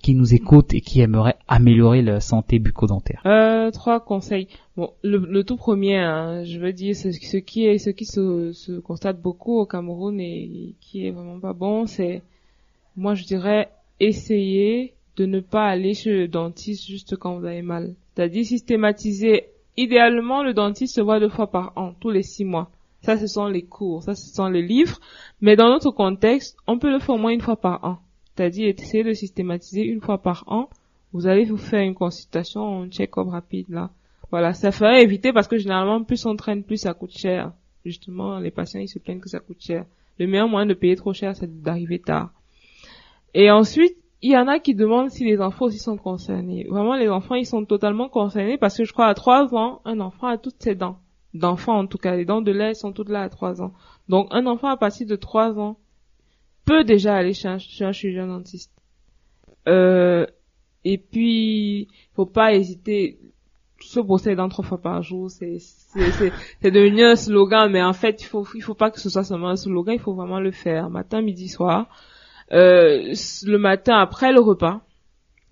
qui 0.00 0.14
nous 0.14 0.34
écoutent 0.34 0.74
et 0.74 0.80
qui 0.80 1.00
aimeraient 1.00 1.36
améliorer 1.46 2.02
leur 2.02 2.20
santé 2.20 2.58
bucco-dentaire 2.58 3.22
euh, 3.26 3.70
Trois 3.70 4.00
conseils. 4.00 4.48
Bon, 4.76 4.92
le, 5.02 5.42
tout 5.42 5.56
premier, 5.56 5.96
hein, 5.96 6.44
je 6.44 6.58
veux 6.58 6.72
dire, 6.72 6.96
ce, 6.96 7.12
ce 7.12 7.36
qui 7.36 7.66
est, 7.66 7.78
ce 7.78 7.90
qui 7.90 8.04
se, 8.04 8.52
se, 8.52 8.72
constate 8.80 9.20
beaucoup 9.20 9.58
au 9.58 9.66
Cameroun 9.66 10.20
et 10.20 10.74
qui 10.80 11.06
est 11.06 11.10
vraiment 11.10 11.38
pas 11.38 11.52
bon, 11.52 11.86
c'est, 11.86 12.22
moi 12.96 13.14
je 13.14 13.24
dirais, 13.24 13.68
essayer 14.00 14.94
de 15.16 15.26
ne 15.26 15.40
pas 15.40 15.66
aller 15.66 15.94
chez 15.94 16.12
le 16.12 16.28
dentiste 16.28 16.86
juste 16.86 17.16
quand 17.16 17.38
vous 17.38 17.44
avez 17.44 17.62
mal. 17.62 17.94
C'est-à-dire 18.14 18.44
systématiser. 18.44 19.46
Idéalement, 19.76 20.42
le 20.42 20.54
dentiste 20.54 20.96
se 20.96 21.00
voit 21.00 21.20
deux 21.20 21.28
fois 21.28 21.50
par 21.50 21.72
an, 21.76 21.94
tous 22.00 22.10
les 22.10 22.24
six 22.24 22.44
mois. 22.44 22.70
Ça, 23.02 23.16
ce 23.16 23.28
sont 23.28 23.46
les 23.46 23.62
cours, 23.62 24.02
ça, 24.02 24.16
ce 24.16 24.34
sont 24.34 24.48
les 24.48 24.62
livres. 24.62 24.98
Mais 25.40 25.54
dans 25.54 25.68
notre 25.68 25.92
contexte, 25.92 26.56
on 26.66 26.80
peut 26.80 26.90
le 26.90 26.98
faire 26.98 27.14
au 27.14 27.18
moins 27.18 27.30
une 27.30 27.40
fois 27.40 27.56
par 27.56 27.84
an. 27.84 27.98
C'est-à-dire 28.38 28.68
essayer 28.68 29.02
de 29.02 29.14
systématiser 29.14 29.82
une 29.82 30.00
fois 30.00 30.18
par 30.18 30.44
an. 30.46 30.68
Vous 31.12 31.26
allez 31.26 31.44
vous 31.44 31.56
faire 31.56 31.80
une 31.80 31.96
consultation, 31.96 32.82
un 32.82 32.88
check-up 32.88 33.26
rapide 33.26 33.68
là. 33.68 33.90
Voilà, 34.30 34.52
ça 34.52 34.70
ferait 34.70 35.02
éviter 35.02 35.32
parce 35.32 35.48
que 35.48 35.58
généralement, 35.58 36.04
plus 36.04 36.24
on 36.24 36.36
traîne, 36.36 36.62
plus 36.62 36.76
ça 36.76 36.94
coûte 36.94 37.10
cher. 37.10 37.50
Justement, 37.84 38.38
les 38.38 38.52
patients, 38.52 38.78
ils 38.78 38.86
se 38.86 39.00
plaignent 39.00 39.18
que 39.18 39.28
ça 39.28 39.40
coûte 39.40 39.60
cher. 39.60 39.86
Le 40.20 40.28
meilleur 40.28 40.48
moyen 40.48 40.66
de 40.66 40.74
payer 40.74 40.94
trop 40.94 41.12
cher, 41.12 41.34
c'est 41.34 41.62
d'arriver 41.62 41.98
tard. 41.98 42.30
Et 43.34 43.50
ensuite, 43.50 43.96
il 44.22 44.30
y 44.30 44.36
en 44.36 44.46
a 44.46 44.60
qui 44.60 44.76
demandent 44.76 45.10
si 45.10 45.24
les 45.24 45.40
enfants 45.40 45.64
aussi 45.64 45.80
sont 45.80 45.96
concernés. 45.96 46.64
Vraiment, 46.70 46.94
les 46.94 47.08
enfants, 47.08 47.34
ils 47.34 47.44
sont 47.44 47.64
totalement 47.64 48.08
concernés 48.08 48.56
parce 48.56 48.76
que 48.76 48.84
je 48.84 48.92
crois 48.92 49.06
à 49.06 49.14
trois 49.14 49.52
ans, 49.52 49.80
un 49.84 49.98
enfant 49.98 50.28
a 50.28 50.38
toutes 50.38 50.62
ses 50.62 50.76
dents. 50.76 50.98
D'enfants, 51.34 51.76
en 51.76 51.88
tout 51.88 51.98
cas, 51.98 52.14
les 52.14 52.24
dents 52.24 52.40
de 52.40 52.52
lait 52.52 52.74
sont 52.74 52.92
toutes 52.92 53.08
là 53.08 53.22
à 53.22 53.28
trois 53.30 53.60
ans. 53.60 53.72
Donc, 54.08 54.28
un 54.30 54.46
enfant 54.46 54.68
à 54.68 54.76
partir 54.76 55.08
de 55.08 55.16
trois 55.16 55.58
ans 55.58 55.76
peut 56.68 56.84
déjà 56.84 57.16
aller 57.16 57.32
chez 57.32 57.48
un, 57.48 57.58
chez 57.58 57.84
un 57.84 57.92
chirurgien 57.92 58.26
dentiste. 58.26 58.70
Euh, 59.66 60.26
et 60.84 60.98
puis, 60.98 61.88
faut 62.14 62.26
pas 62.26 62.54
hésiter. 62.54 63.18
Se 63.80 64.00
brosser 64.00 64.30
les 64.30 64.36
dents 64.36 64.48
trois 64.48 64.64
fois 64.64 64.82
par 64.82 65.02
jour, 65.02 65.30
c'est 65.30 65.58
c'est 65.60 66.70
devenu 66.72 67.04
un 67.04 67.14
slogan, 67.14 67.70
mais 67.70 67.80
en 67.80 67.92
fait, 67.92 68.20
il 68.22 68.24
faut 68.24 68.44
il 68.56 68.60
faut 68.60 68.74
pas 68.74 68.90
que 68.90 68.98
ce 68.98 69.08
soit 69.08 69.22
seulement 69.22 69.50
un 69.50 69.56
slogan, 69.56 69.94
il 69.94 70.00
faut 70.00 70.14
vraiment 70.14 70.40
le 70.40 70.50
faire 70.50 70.90
matin, 70.90 71.22
midi, 71.22 71.48
soir. 71.48 71.86
Euh, 72.50 73.14
le 73.44 73.56
matin 73.56 73.96
après 73.98 74.32
le 74.32 74.40
repas, 74.40 74.80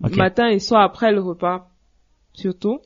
matin 0.00 0.48
et 0.48 0.58
soir 0.58 0.82
après 0.82 1.12
le 1.12 1.20
repas, 1.20 1.70
surtout. 2.32 2.80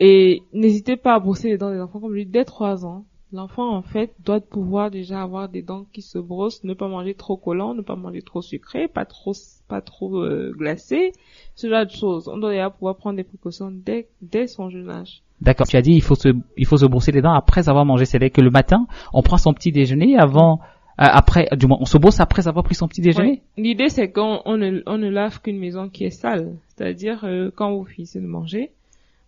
Et 0.00 0.42
n'hésitez 0.52 0.96
pas 0.96 1.14
à 1.14 1.18
brosser 1.18 1.48
les 1.48 1.56
dents 1.56 1.70
des 1.70 1.80
enfants, 1.80 2.00
comme 2.00 2.12
je 2.12 2.20
dis, 2.20 2.26
dès 2.26 2.44
trois 2.44 2.84
ans. 2.84 3.06
L'enfant, 3.34 3.74
en 3.74 3.82
fait, 3.82 4.14
doit 4.24 4.40
pouvoir 4.40 4.92
déjà 4.92 5.20
avoir 5.20 5.48
des 5.48 5.60
dents 5.60 5.86
qui 5.92 6.02
se 6.02 6.18
brossent, 6.18 6.62
ne 6.62 6.72
pas 6.72 6.86
manger 6.86 7.14
trop 7.14 7.36
collant, 7.36 7.74
ne 7.74 7.82
pas 7.82 7.96
manger 7.96 8.22
trop 8.22 8.42
sucré, 8.42 8.86
pas 8.86 9.04
trop, 9.04 9.32
pas 9.66 9.80
trop 9.80 10.22
euh, 10.22 10.52
glacé, 10.56 11.10
ce 11.56 11.68
genre 11.68 11.84
de 11.84 11.90
choses. 11.90 12.28
On 12.28 12.38
doit 12.38 12.52
déjà 12.52 12.70
pouvoir 12.70 12.94
prendre 12.94 13.16
des 13.16 13.24
précautions 13.24 13.72
dès, 13.72 14.06
dès 14.22 14.46
son 14.46 14.70
jeune 14.70 14.88
âge. 14.88 15.22
D'accord. 15.40 15.66
Tu 15.66 15.76
as 15.76 15.82
dit 15.82 15.94
il 15.94 16.00
faut 16.00 16.14
se 16.14 16.28
il 16.56 16.64
faut 16.64 16.76
se 16.76 16.86
brosser 16.86 17.10
les 17.10 17.22
dents 17.22 17.34
après 17.34 17.68
avoir 17.68 17.84
mangé. 17.84 18.04
C'est 18.04 18.18
vrai 18.18 18.30
que 18.30 18.40
le 18.40 18.50
matin, 18.50 18.86
on 19.12 19.22
prend 19.22 19.36
son 19.36 19.52
petit 19.52 19.72
déjeuner 19.72 20.16
avant 20.16 20.60
euh, 21.00 21.04
après 21.10 21.48
du 21.56 21.66
moins 21.66 21.78
on 21.80 21.86
se 21.86 21.98
brosse 21.98 22.20
après 22.20 22.46
avoir 22.46 22.64
pris 22.64 22.76
son 22.76 22.86
petit 22.86 23.00
déjeuner? 23.00 23.42
L'idée 23.56 23.88
c'est 23.88 24.12
qu'on 24.12 24.42
on 24.44 24.56
ne 24.56 24.80
on 24.86 24.96
ne 24.96 25.08
lave 25.08 25.40
qu'une 25.40 25.58
maison 25.58 25.88
qui 25.88 26.04
est 26.04 26.10
sale, 26.10 26.54
c'est-à-dire 26.68 27.24
euh, 27.24 27.50
quand 27.52 27.74
vous 27.74 27.84
finissez 27.84 28.20
de 28.20 28.26
manger, 28.26 28.70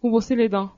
vous 0.00 0.10
brossez 0.10 0.36
les 0.36 0.48
dents. 0.48 0.70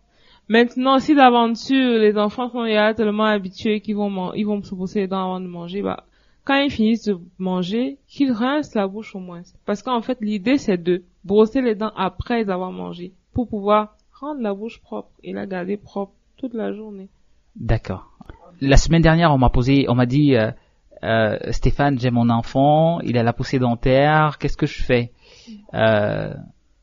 Maintenant, 0.48 0.98
si 0.98 1.14
d'aventure 1.14 1.98
les 1.98 2.16
enfants 2.16 2.48
sont 2.48 2.64
tellement 2.96 3.24
habitués 3.24 3.80
qu'ils 3.80 3.96
vont 3.96 4.32
ils 4.34 4.44
vont 4.44 4.62
se 4.62 4.74
brosser 4.74 5.00
les 5.00 5.08
dents 5.08 5.24
avant 5.24 5.40
de 5.40 5.46
manger, 5.46 5.82
bah 5.82 6.04
quand 6.44 6.56
ils 6.56 6.70
finissent 6.70 7.04
de 7.04 7.18
manger, 7.36 7.98
qu'ils 8.08 8.32
rincent 8.32 8.74
la 8.74 8.88
bouche 8.88 9.14
au 9.14 9.18
moins. 9.18 9.42
Parce 9.66 9.82
qu'en 9.82 10.00
fait, 10.00 10.16
l'idée 10.22 10.56
c'est 10.56 10.82
de 10.82 11.02
brosser 11.24 11.60
les 11.60 11.74
dents 11.74 11.92
après 11.94 12.48
avoir 12.48 12.72
mangé 12.72 13.12
pour 13.34 13.48
pouvoir 13.48 13.96
rendre 14.18 14.40
la 14.40 14.54
bouche 14.54 14.80
propre 14.80 15.10
et 15.22 15.32
la 15.32 15.46
garder 15.46 15.76
propre 15.76 16.12
toute 16.38 16.54
la 16.54 16.72
journée. 16.72 17.08
D'accord. 17.56 18.10
La 18.60 18.76
semaine 18.76 19.02
dernière, 19.02 19.32
on 19.32 19.38
m'a 19.38 19.50
posé, 19.50 19.86
on 19.88 19.94
m'a 19.94 20.06
dit, 20.06 20.34
euh, 20.34 20.50
euh, 21.04 21.38
Stéphane, 21.50 21.98
j'ai 21.98 22.10
mon 22.10 22.30
enfant, 22.30 23.00
il 23.00 23.18
a 23.18 23.22
la 23.22 23.32
poussée 23.32 23.58
dentaire, 23.58 24.38
qu'est-ce 24.38 24.56
que 24.56 24.66
je 24.66 24.82
fais? 24.82 25.12
Euh, 25.74 26.34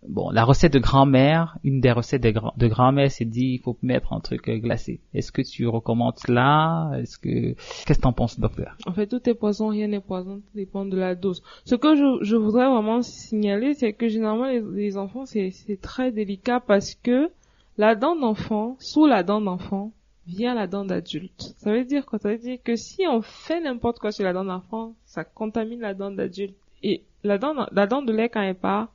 Bon, 0.08 0.30
la 0.32 0.44
recette 0.44 0.74
de 0.74 0.80
grand-mère, 0.80 1.58
une 1.64 1.82
des 1.82 1.92
recettes 1.92 2.24
de, 2.24 2.68
grand-mère, 2.68 3.12
c'est 3.12 3.26
dit, 3.26 3.54
il 3.54 3.60
faut 3.60 3.78
mettre 3.82 4.14
un 4.14 4.20
truc 4.20 4.50
glacé. 4.50 5.00
Est-ce 5.14 5.32
que 5.32 5.42
tu 5.42 5.68
recommandes 5.68 6.18
cela? 6.18 6.92
Est-ce 7.00 7.18
que 7.18 7.54
qu'est-ce 7.86 8.00
que 8.00 8.04
t'en 8.04 8.14
penses, 8.14 8.40
docteur? 8.40 8.78
En 8.86 8.94
fait, 8.94 9.08
tout 9.08 9.28
est 9.30 9.34
poison, 9.34 9.70
rien 9.70 9.88
n'est 9.88 10.00
poison, 10.00 10.38
tout 10.38 10.56
dépend 10.56 10.86
de 10.86 10.98
la 10.98 11.16
dose. 11.16 11.42
Ce 11.66 11.76
que 11.76 11.96
je, 11.96 12.24
je 12.24 12.36
voudrais 12.36 12.70
vraiment 12.70 13.02
signaler, 13.02 13.74
c'est 13.74 13.94
que 13.94 14.08
généralement 14.08 14.46
les, 14.46 14.98
enfants, 14.98 15.26
c'est 15.26 15.52
très 15.82 16.12
délicat 16.12 16.60
parce 16.60 16.96
que 16.96 17.30
la 17.78 17.96
dent 17.96 18.16
d'enfant, 18.16 18.78
sous 18.80 19.06
la 19.06 19.24
dent 19.24 19.42
d'enfant, 19.42 19.92
vient 20.28 20.56
la 20.56 20.68
dent 20.68 20.86
d'adulte. 20.86 21.54
Ça 21.58 21.72
veut 21.72 21.86
dire 21.86 22.06
quoi? 22.06 22.20
Ça 22.20 22.30
veut 22.30 22.38
dire 22.38 22.58
que 22.64 22.76
si 22.76 23.06
on 23.08 23.22
fait 23.22 23.62
n'importe 23.62 24.00
quoi 24.00 24.12
sur 24.12 24.24
la 24.24 24.34
dent 24.34 24.46
d'enfant, 24.46 24.94
ça 25.06 25.24
contamine 25.24 25.82
la 25.82 25.94
dent 25.94 26.12
d'adulte. 26.12 26.56
Et 26.84 27.04
la 27.24 27.38
dent, 27.38 27.54
la 27.72 27.88
dent 27.88 28.02
de 28.02 28.14
lait 28.14 28.30
quand 28.30 28.42
elle 28.42 28.56
part, 28.56 28.90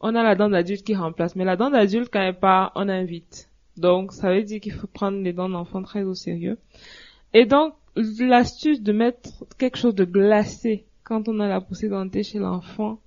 on 0.00 0.14
a 0.14 0.22
la 0.22 0.34
dent 0.34 0.48
d'adulte 0.48 0.84
qui 0.84 0.94
remplace. 0.94 1.36
Mais 1.36 1.44
la 1.44 1.56
dent 1.56 1.70
d'adulte, 1.70 2.10
quand 2.12 2.20
elle 2.20 2.38
part, 2.38 2.72
on 2.74 2.88
invite. 2.88 3.50
Donc, 3.76 4.12
ça 4.12 4.32
veut 4.32 4.42
dire 4.42 4.60
qu'il 4.60 4.72
faut 4.72 4.86
prendre 4.86 5.18
les 5.18 5.32
dents 5.32 5.48
d'enfant 5.48 5.82
très 5.82 6.02
au 6.02 6.14
sérieux. 6.14 6.58
Et 7.34 7.44
donc, 7.46 7.74
l'astuce 7.96 8.82
de 8.82 8.92
mettre 8.92 9.44
quelque 9.58 9.78
chose 9.78 9.94
de 9.94 10.04
glacé 10.04 10.86
quand 11.04 11.28
on 11.28 11.40
a 11.40 11.48
la 11.48 11.60
poussée 11.60 11.88
dentée 11.88 12.22
chez 12.22 12.38
l'enfant, 12.38 12.98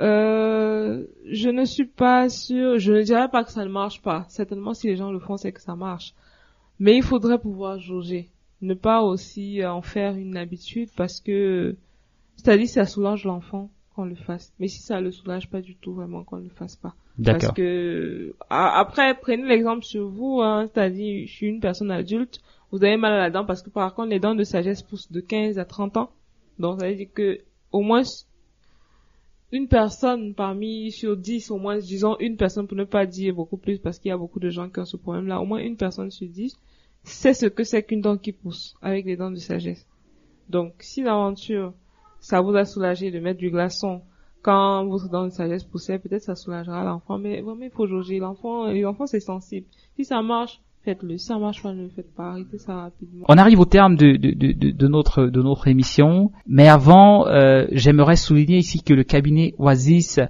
euh, 0.00 1.06
je 1.24 1.48
ne 1.48 1.64
suis 1.64 1.86
pas 1.86 2.28
sûre, 2.28 2.78
je 2.78 2.92
ne 2.92 3.02
dirais 3.02 3.28
pas 3.28 3.44
que 3.44 3.52
ça 3.52 3.64
ne 3.64 3.70
marche 3.70 4.02
pas. 4.02 4.24
Certainement, 4.28 4.74
si 4.74 4.86
les 4.86 4.96
gens 4.96 5.12
le 5.12 5.18
font, 5.18 5.36
c'est 5.36 5.52
que 5.52 5.60
ça 5.60 5.76
marche. 5.76 6.14
Mais 6.78 6.96
il 6.96 7.02
faudrait 7.02 7.38
pouvoir 7.38 7.78
jauger. 7.78 8.28
Ne 8.60 8.74
pas 8.74 9.02
aussi 9.02 9.64
en 9.64 9.82
faire 9.82 10.16
une 10.16 10.36
habitude 10.36 10.90
parce 10.96 11.20
que, 11.20 11.76
c'est-à-dire, 12.36 12.68
ça 12.68 12.86
soulage 12.86 13.24
l'enfant 13.24 13.70
qu'on 13.96 14.04
le 14.04 14.14
fasse. 14.14 14.52
Mais 14.60 14.68
si 14.68 14.82
ça 14.82 15.00
le 15.00 15.10
soulage 15.10 15.48
pas 15.48 15.62
du 15.62 15.74
tout, 15.74 15.94
vraiment 15.94 16.22
qu'on 16.22 16.36
le 16.36 16.50
fasse 16.50 16.76
pas. 16.76 16.94
Parce 17.24 17.50
que 17.52 18.34
après, 18.50 19.18
prenez 19.18 19.48
l'exemple 19.48 19.82
sur 19.82 20.06
vous, 20.08 20.40
hein, 20.42 20.68
c'est-à-dire, 20.72 21.26
je 21.26 21.32
suis 21.32 21.46
une 21.46 21.60
personne 21.60 21.90
adulte, 21.90 22.40
vous 22.70 22.84
avez 22.84 22.98
mal 22.98 23.14
à 23.14 23.18
la 23.18 23.30
dent 23.30 23.46
parce 23.46 23.62
que 23.62 23.70
par 23.70 23.94
contre 23.94 24.10
les 24.10 24.20
dents 24.20 24.34
de 24.34 24.44
sagesse 24.44 24.82
poussent 24.82 25.10
de 25.10 25.20
15 25.20 25.58
à 25.58 25.64
30 25.64 25.96
ans. 25.96 26.10
Donc 26.58 26.80
ça 26.80 26.88
veut 26.88 26.94
dire 26.94 27.08
que 27.12 27.40
au 27.72 27.80
moins 27.80 28.02
une 29.52 29.68
personne 29.68 30.34
parmi 30.34 30.90
sur 30.90 31.16
10, 31.16 31.50
au 31.50 31.58
moins 31.58 31.78
disons 31.78 32.16
une 32.18 32.36
personne 32.36 32.66
pour 32.66 32.76
ne 32.76 32.84
pas 32.84 33.06
dire 33.06 33.34
beaucoup 33.34 33.56
plus 33.56 33.78
parce 33.78 33.98
qu'il 33.98 34.10
y 34.10 34.12
a 34.12 34.18
beaucoup 34.18 34.40
de 34.40 34.50
gens 34.50 34.68
qui 34.68 34.80
ont 34.80 34.84
ce 34.84 34.96
problème-là, 34.96 35.40
au 35.40 35.46
moins 35.46 35.60
une 35.60 35.76
personne 35.76 36.10
sur 36.10 36.28
10 36.28 36.54
sait 37.04 37.34
ce 37.34 37.46
que 37.46 37.64
c'est 37.64 37.84
qu'une 37.84 38.00
dent 38.00 38.18
qui 38.18 38.32
pousse 38.32 38.74
avec 38.82 39.06
les 39.06 39.16
dents 39.16 39.30
de 39.30 39.36
sagesse. 39.36 39.86
Donc 40.48 40.74
si 40.80 41.02
l'aventure 41.02 41.72
ça 42.26 42.40
vous 42.40 42.56
a 42.56 42.64
soulagé 42.64 43.12
de 43.12 43.20
mettre 43.20 43.38
du 43.38 43.50
glaçon 43.50 44.02
quand 44.42 44.84
votre 44.86 45.08
dent 45.08 45.26
de 45.26 45.30
sagesse 45.30 45.62
poussait, 45.62 46.00
peut-être 46.00 46.22
ça 46.22 46.34
soulagera 46.34 46.82
l'enfant, 46.82 47.18
mais 47.18 47.40
vraiment 47.40 47.62
il 47.62 47.70
faut 47.70 47.86
jauger. 47.86 48.18
L'enfant, 48.18 48.66
l'enfant 48.72 49.06
c'est 49.06 49.20
sensible. 49.20 49.66
Si 49.94 50.04
ça 50.04 50.22
marche, 50.22 50.60
faites-le. 50.82 51.18
Si 51.18 51.26
ça 51.26 51.38
marche 51.38 51.62
pas, 51.62 51.72
ne 51.72 51.84
le 51.84 51.88
faites 51.88 52.12
pas. 52.16 52.30
Arrêtez 52.30 52.58
ça 52.58 52.74
rapidement. 52.74 53.26
On 53.28 53.38
arrive 53.38 53.60
au 53.60 53.64
terme 53.64 53.94
de, 53.94 54.16
de, 54.16 54.32
de, 54.32 54.70
de 54.72 54.88
notre 54.88 55.26
de 55.26 55.40
notre 55.40 55.68
émission, 55.68 56.32
mais 56.48 56.66
avant, 56.66 57.28
euh, 57.28 57.66
j'aimerais 57.70 58.16
souligner 58.16 58.58
ici 58.58 58.82
que 58.82 58.92
le 58.92 59.04
cabinet 59.04 59.54
Oasis 59.58 60.18
euh, 60.18 60.26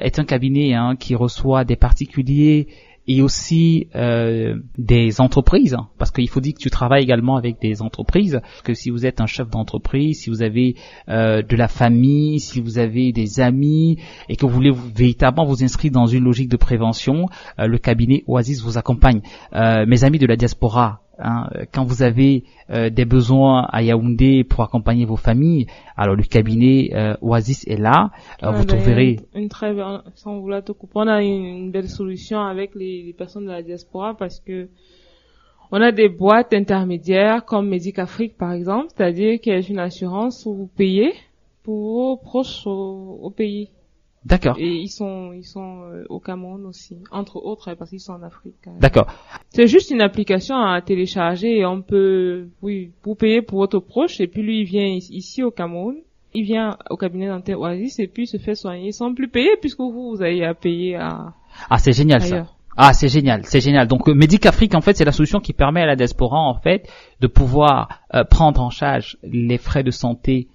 est 0.00 0.18
un 0.18 0.24
cabinet 0.24 0.74
hein, 0.74 0.96
qui 0.98 1.14
reçoit 1.14 1.64
des 1.64 1.76
particuliers 1.76 2.66
et 3.08 3.22
aussi 3.22 3.88
euh, 3.96 4.56
des 4.76 5.20
entreprises, 5.20 5.76
parce 5.96 6.10
qu'il 6.10 6.28
faut 6.28 6.40
dire 6.40 6.52
que 6.52 6.60
tu 6.60 6.70
travailles 6.70 7.02
également 7.02 7.36
avec 7.36 7.58
des 7.60 7.80
entreprises, 7.80 8.40
que 8.64 8.74
si 8.74 8.90
vous 8.90 9.06
êtes 9.06 9.22
un 9.22 9.26
chef 9.26 9.48
d'entreprise, 9.48 10.20
si 10.20 10.30
vous 10.30 10.42
avez 10.42 10.76
euh, 11.08 11.40
de 11.42 11.56
la 11.56 11.68
famille, 11.68 12.38
si 12.38 12.60
vous 12.60 12.78
avez 12.78 13.12
des 13.12 13.40
amis 13.40 13.98
et 14.28 14.36
que 14.36 14.44
vous 14.44 14.52
voulez 14.52 14.72
véritablement 14.94 15.46
vous 15.46 15.64
inscrire 15.64 15.90
dans 15.90 16.06
une 16.06 16.24
logique 16.24 16.50
de 16.50 16.58
prévention, 16.58 17.26
euh, 17.58 17.66
le 17.66 17.78
cabinet 17.78 18.24
Oasis 18.26 18.62
vous 18.62 18.76
accompagne. 18.76 19.22
mes 19.52 20.04
amis 20.04 20.18
de 20.18 20.26
la 20.26 20.36
diaspora, 20.36 21.00
Hein, 21.20 21.48
quand 21.72 21.84
vous 21.84 22.04
avez 22.04 22.44
euh, 22.70 22.90
des 22.90 23.04
besoins 23.04 23.66
à 23.72 23.82
Yaoundé 23.82 24.44
pour 24.44 24.62
accompagner 24.62 25.04
vos 25.04 25.16
familles, 25.16 25.66
alors 25.96 26.14
le 26.14 26.22
cabinet 26.22 26.90
euh, 26.94 27.16
Oasis 27.20 27.66
est 27.66 27.76
là. 27.76 28.10
Euh, 28.44 28.52
vous 28.52 28.64
trouverez 28.64 29.18
une, 29.34 29.48
très 29.48 29.74
belle, 29.74 30.02
sans 30.14 30.38
vouloir 30.38 30.62
te 30.62 30.70
couper, 30.70 30.92
on 30.96 31.08
a 31.08 31.20
une, 31.22 31.72
belle 31.72 31.88
solution 31.88 32.40
avec 32.40 32.76
les, 32.76 33.12
personnes 33.18 33.46
de 33.46 33.50
la 33.50 33.62
diaspora 33.62 34.14
parce 34.14 34.38
que 34.38 34.68
on 35.72 35.82
a 35.82 35.90
des 35.90 36.08
boîtes 36.08 36.54
intermédiaires 36.54 37.44
comme 37.44 37.74
Afrique 37.96 38.36
par 38.38 38.52
exemple, 38.52 38.86
c'est-à-dire 38.96 39.40
qu'il 39.40 39.52
y 39.52 39.56
a 39.56 39.60
une 39.60 39.80
assurance 39.80 40.46
où 40.46 40.54
vous 40.54 40.68
payez 40.68 41.14
pour 41.64 41.74
vos 41.74 42.16
proches 42.16 42.62
au 42.66 43.32
pays. 43.36 43.70
D'accord. 44.24 44.56
Et 44.58 44.68
ils 44.68 44.88
sont 44.88 45.32
ils 45.32 45.44
sont 45.44 45.82
euh, 45.82 46.04
au 46.08 46.20
Cameroun 46.20 46.66
aussi, 46.66 46.98
entre 47.10 47.36
autres 47.36 47.74
parce 47.74 47.90
qu'ils 47.90 48.00
sont 48.00 48.14
en 48.14 48.22
Afrique. 48.22 48.54
D'accord. 48.80 49.06
C'est 49.50 49.66
juste 49.66 49.90
une 49.90 50.00
application 50.00 50.56
à 50.56 50.80
télécharger 50.82 51.58
et 51.58 51.66
on 51.66 51.82
peut 51.82 52.48
oui 52.62 52.92
vous 53.04 53.14
payer 53.14 53.42
pour 53.42 53.58
votre 53.60 53.78
proche 53.78 54.20
et 54.20 54.26
puis 54.26 54.42
lui 54.42 54.60
il 54.60 54.64
vient 54.64 54.86
ici 54.86 55.42
au 55.42 55.50
Cameroun 55.50 55.96
il 56.34 56.44
vient 56.44 56.76
au 56.90 56.96
cabinet 56.96 57.28
dentaire 57.28 57.60
Oasis 57.60 57.98
et 57.98 58.06
puis 58.06 58.26
se 58.26 58.36
fait 58.36 58.54
soigner 58.54 58.92
sans 58.92 59.14
plus 59.14 59.28
payer 59.28 59.56
puisque 59.60 59.80
vous, 59.80 60.10
vous 60.10 60.22
avez 60.22 60.44
à 60.44 60.54
payer 60.54 60.96
à 60.96 61.32
Ah, 61.70 61.78
c'est 61.78 61.92
génial 61.92 62.22
ça. 62.22 62.46
Ah, 62.80 62.92
c'est 62.92 63.08
génial, 63.08 63.44
c'est 63.44 63.60
génial. 63.60 63.88
Donc, 63.88 64.08
euh, 64.08 64.14
Médicafrique, 64.14 64.76
en 64.76 64.80
fait, 64.80 64.96
c'est 64.96 65.04
la 65.04 65.10
solution 65.10 65.40
qui 65.40 65.52
permet 65.52 65.82
à 65.82 65.86
la 65.86 65.96
diaspora, 65.96 66.38
en 66.38 66.54
fait, 66.54 66.88
de 67.20 67.26
pouvoir 67.26 68.02
euh, 68.14 68.22
prendre 68.22 68.60
en 68.60 68.70
charge 68.70 69.18
les 69.24 69.58
frais 69.58 69.82
de 69.82 69.90
santé 69.90 70.46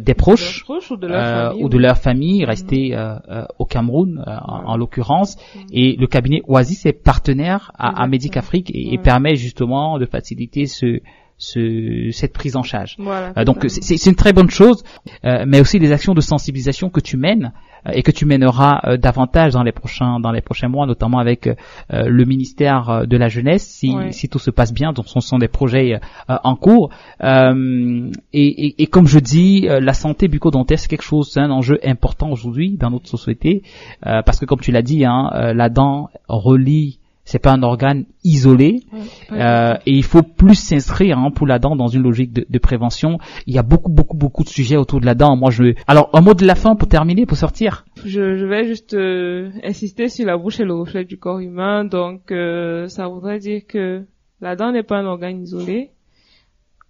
des 0.00 0.14
proches. 0.14 0.64
Ou 0.68 0.96
de 0.96 1.06
leur 1.06 1.20
euh, 1.24 1.48
famille. 1.50 1.64
ou 1.64 1.68
de 1.68 1.78
leur 1.78 1.96
famille 1.98 2.44
restés 2.44 2.94
euh, 2.94 3.14
euh, 3.28 3.44
au 3.58 3.64
Cameroun 3.64 4.22
euh, 4.26 4.36
en, 4.44 4.76
l'occurrence 4.76 5.36
Mhm. 5.54 5.62
et 5.72 5.96
le 5.96 6.06
cabinet 6.06 6.42
Oasis 6.48 6.84
est 6.86 6.92
partenaire 6.92 7.70
à, 7.74 7.86
à 7.86 7.88
Exactement. 7.88 8.08
Médicafrique 8.08 8.70
et, 8.74 8.98
permet 8.98 9.36
justement 9.36 9.98
de 9.98 10.06
faciliter 10.06 10.66
ce, 10.66 11.00
ce 11.40 12.10
cette 12.12 12.32
prise 12.34 12.54
en 12.54 12.62
charge. 12.62 12.94
Voilà. 12.98 13.32
Euh, 13.36 13.44
donc 13.44 13.64
c'est 13.68 14.06
une 14.06 14.14
très 14.14 14.32
bonne 14.32 14.50
chose, 14.50 14.84
euh, 15.24 15.44
mais 15.48 15.60
aussi 15.60 15.78
des 15.80 15.90
actions 15.90 16.14
de 16.14 16.20
sensibilisation 16.20 16.90
que 16.90 17.00
tu 17.00 17.16
mènes 17.16 17.52
euh, 17.86 17.92
et 17.94 18.02
que 18.02 18.10
tu 18.10 18.26
mèneras 18.26 18.80
euh, 18.84 18.96
davantage 18.98 19.54
dans 19.54 19.62
les 19.62 19.72
prochains 19.72 20.20
dans 20.20 20.32
les 20.32 20.42
prochains 20.42 20.68
mois, 20.68 20.86
notamment 20.86 21.18
avec 21.18 21.46
euh, 21.48 21.54
le 21.90 22.24
ministère 22.26 23.06
de 23.06 23.16
la 23.16 23.28
jeunesse, 23.28 23.66
si, 23.66 23.90
Ouais. 23.96 24.12
si 24.12 24.28
tout 24.28 24.38
se 24.38 24.50
passe 24.50 24.72
bien. 24.74 24.92
Donc 24.92 25.06
ce 25.08 25.18
sont 25.20 25.38
des 25.38 25.48
projets 25.48 25.94
euh, 26.28 26.36
en 26.44 26.56
cours. 26.56 26.90
Euh, 27.22 28.10
et, 28.34 28.66
et- 28.66 28.82
et 28.82 28.86
comme 28.86 29.06
je 29.06 29.18
dis, 29.18 29.66
euh, 29.68 29.80
la 29.80 29.94
santé 29.94 30.28
bucco-dentaire 30.28 30.78
c'est 30.78 30.88
quelque 30.88 31.02
chose, 31.02 31.30
c'est 31.32 31.40
un 31.40 31.50
enjeu 31.50 31.78
important 31.84 32.30
aujourd'hui 32.30 32.76
dans 32.78 32.90
notre 32.90 33.08
société, 33.08 33.62
euh, 34.06 34.20
parce 34.22 34.38
que 34.38 34.44
comme 34.44 34.60
tu 34.60 34.72
l'as 34.72 34.82
dit, 34.82 35.04
hein, 35.06 35.30
euh, 35.34 35.54
la 35.54 35.68
dent 35.70 36.08
relie 36.28 36.98
c'est 37.30 37.38
pas 37.38 37.52
un 37.52 37.62
organe 37.62 38.06
isolé, 38.24 38.82
Ouais, 38.92 39.40
euh, 39.40 39.74
et 39.86 39.92
il 39.92 40.02
faut 40.02 40.24
plus 40.24 40.56
s'inscrire 40.56 41.16
hein, 41.16 41.30
pour 41.30 41.46
la 41.46 41.60
dent 41.60 41.76
dans 41.76 41.86
une 41.86 42.02
logique 42.02 42.32
de, 42.32 42.44
de 42.48 42.58
prévention. 42.58 43.18
Il 43.46 43.54
y 43.54 43.58
a 43.58 43.62
beaucoup, 43.62 43.88
beaucoup, 43.88 44.16
beaucoup 44.16 44.42
de 44.42 44.48
sujets 44.48 44.76
autour 44.76 45.00
de 45.00 45.06
la 45.06 45.14
dent. 45.14 45.36
Moi, 45.36 45.52
je. 45.52 45.74
Alors, 45.86 46.10
un 46.12 46.22
mot 46.22 46.34
de 46.34 46.44
la 46.44 46.56
fin 46.56 46.74
pour 46.74 46.88
terminer, 46.88 47.26
pour 47.26 47.36
sortir. 47.36 47.84
Je, 48.04 48.36
je 48.36 48.44
vais 48.44 48.64
juste 48.64 48.94
euh, 48.94 49.50
insister 49.62 50.08
sur 50.08 50.26
la 50.26 50.36
bouche 50.36 50.58
et 50.58 50.64
le 50.64 50.74
reflet 50.74 51.04
du 51.04 51.18
corps 51.18 51.38
humain. 51.38 51.84
Donc, 51.84 52.32
euh, 52.32 52.88
ça 52.88 53.06
voudrait 53.06 53.38
dire 53.38 53.62
que 53.68 54.02
la 54.40 54.56
dent 54.56 54.72
n'est 54.72 54.82
pas 54.82 54.96
un 54.96 55.06
organe 55.06 55.40
isolé. 55.40 55.90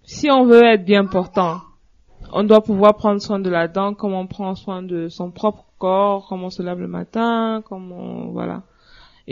Si 0.04 0.30
on 0.30 0.46
veut 0.46 0.64
être 0.64 0.86
bien 0.86 1.04
portant, 1.04 1.58
on 2.32 2.44
doit 2.44 2.62
pouvoir 2.62 2.96
prendre 2.96 3.20
soin 3.20 3.40
de 3.40 3.50
la 3.50 3.68
dent 3.68 3.92
comme 3.92 4.14
on 4.14 4.26
prend 4.26 4.54
soin 4.54 4.82
de 4.82 5.08
son 5.08 5.30
propre 5.30 5.66
corps, 5.78 6.26
comme 6.28 6.44
on 6.44 6.50
se 6.50 6.62
lave 6.62 6.80
le 6.80 6.88
matin, 6.88 7.62
comme 7.68 7.92
on, 7.92 8.30
voilà. 8.30 8.62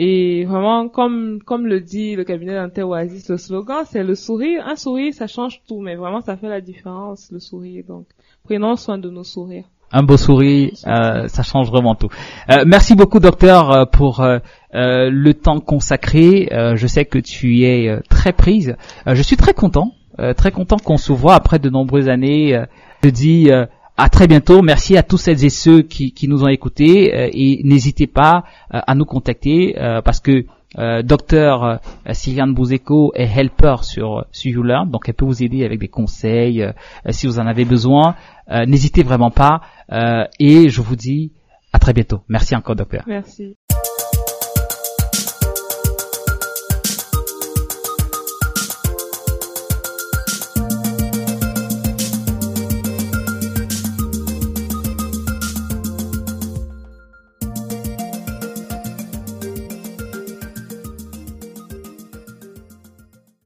Et 0.01 0.45
vraiment, 0.45 0.87
comme, 0.87 1.39
comme 1.45 1.67
le 1.67 1.81
dit 1.81 2.15
le 2.15 2.23
cabinet 2.23 2.55
dentaire 2.55 2.87
Oasis, 2.87 3.29
le 3.29 3.35
slogan, 3.35 3.83
c'est 3.85 4.01
le 4.01 4.15
sourire. 4.15 4.65
Un 4.65 4.77
sourire, 4.77 5.13
ça 5.13 5.27
change 5.27 5.61
tout, 5.67 5.81
mais 5.81 5.97
vraiment, 5.97 6.21
ça 6.21 6.37
fait 6.37 6.47
la 6.47 6.61
différence, 6.61 7.29
le 7.33 7.39
sourire. 7.39 7.83
Donc, 7.85 8.05
prenons 8.45 8.77
soin 8.77 8.97
de 8.97 9.09
nos 9.09 9.25
sourires. 9.25 9.65
Un 9.91 10.03
beau 10.03 10.15
sourire, 10.15 10.71
euh, 10.87 11.27
ça 11.27 11.43
change 11.43 11.69
vraiment 11.69 11.95
tout. 11.95 12.07
Euh, 12.49 12.63
merci 12.65 12.95
beaucoup, 12.95 13.19
docteur, 13.19 13.71
euh, 13.71 13.83
pour 13.83 14.21
euh, 14.21 14.39
euh, 14.73 15.09
le 15.11 15.33
temps 15.33 15.59
consacré. 15.59 16.47
Euh, 16.53 16.77
je 16.77 16.87
sais 16.87 17.03
que 17.03 17.19
tu 17.19 17.63
es 17.63 17.99
très 18.09 18.31
prise. 18.31 18.77
Euh, 19.05 19.15
je 19.15 19.21
suis 19.21 19.35
très 19.35 19.53
content, 19.53 19.95
euh, 20.19 20.33
très 20.33 20.51
content 20.51 20.77
qu'on 20.77 20.95
se 20.95 21.11
voit 21.11 21.35
après 21.35 21.59
de 21.59 21.69
nombreuses 21.69 22.07
années. 22.07 22.55
Euh, 22.55 22.65
je 23.03 23.09
dis 23.09 23.51
euh, 23.51 23.65
à 23.99 24.09
très 24.09 24.27
bientôt. 24.27 24.61
Merci 24.61 24.97
à 24.97 25.03
tous 25.03 25.17
celles 25.17 25.43
et 25.43 25.49
ceux 25.49 25.81
qui, 25.81 26.13
qui 26.13 26.27
nous 26.27 26.43
ont 26.43 26.47
écoutés 26.47 27.13
euh, 27.13 27.29
et 27.33 27.61
n'hésitez 27.63 28.07
pas 28.07 28.45
euh, 28.73 28.79
à 28.87 28.95
nous 28.95 29.05
contacter 29.05 29.77
euh, 29.77 30.01
parce 30.01 30.21
que 30.21 30.45
euh, 30.77 31.01
docteur 31.01 31.63
euh, 31.63 31.75
Sylviane 32.13 32.53
Bouzeko 32.53 33.11
est 33.15 33.25
helper 33.25 33.83
sur 33.83 34.25
sur 34.31 34.51
YouLearn, 34.51 34.89
donc 34.89 35.09
elle 35.09 35.15
peut 35.15 35.25
vous 35.25 35.43
aider 35.43 35.65
avec 35.65 35.79
des 35.79 35.87
conseils 35.87 36.63
euh, 36.63 36.71
si 37.09 37.27
vous 37.27 37.39
en 37.39 37.47
avez 37.47 37.65
besoin. 37.65 38.15
Euh, 38.49 38.65
n'hésitez 38.65 39.03
vraiment 39.03 39.31
pas 39.31 39.61
euh, 39.91 40.23
et 40.39 40.69
je 40.69 40.81
vous 40.81 40.95
dis 40.95 41.33
à 41.73 41.79
très 41.79 41.93
bientôt. 41.93 42.21
Merci 42.29 42.55
encore 42.55 42.75
docteur. 42.75 43.03
Merci. 43.07 43.58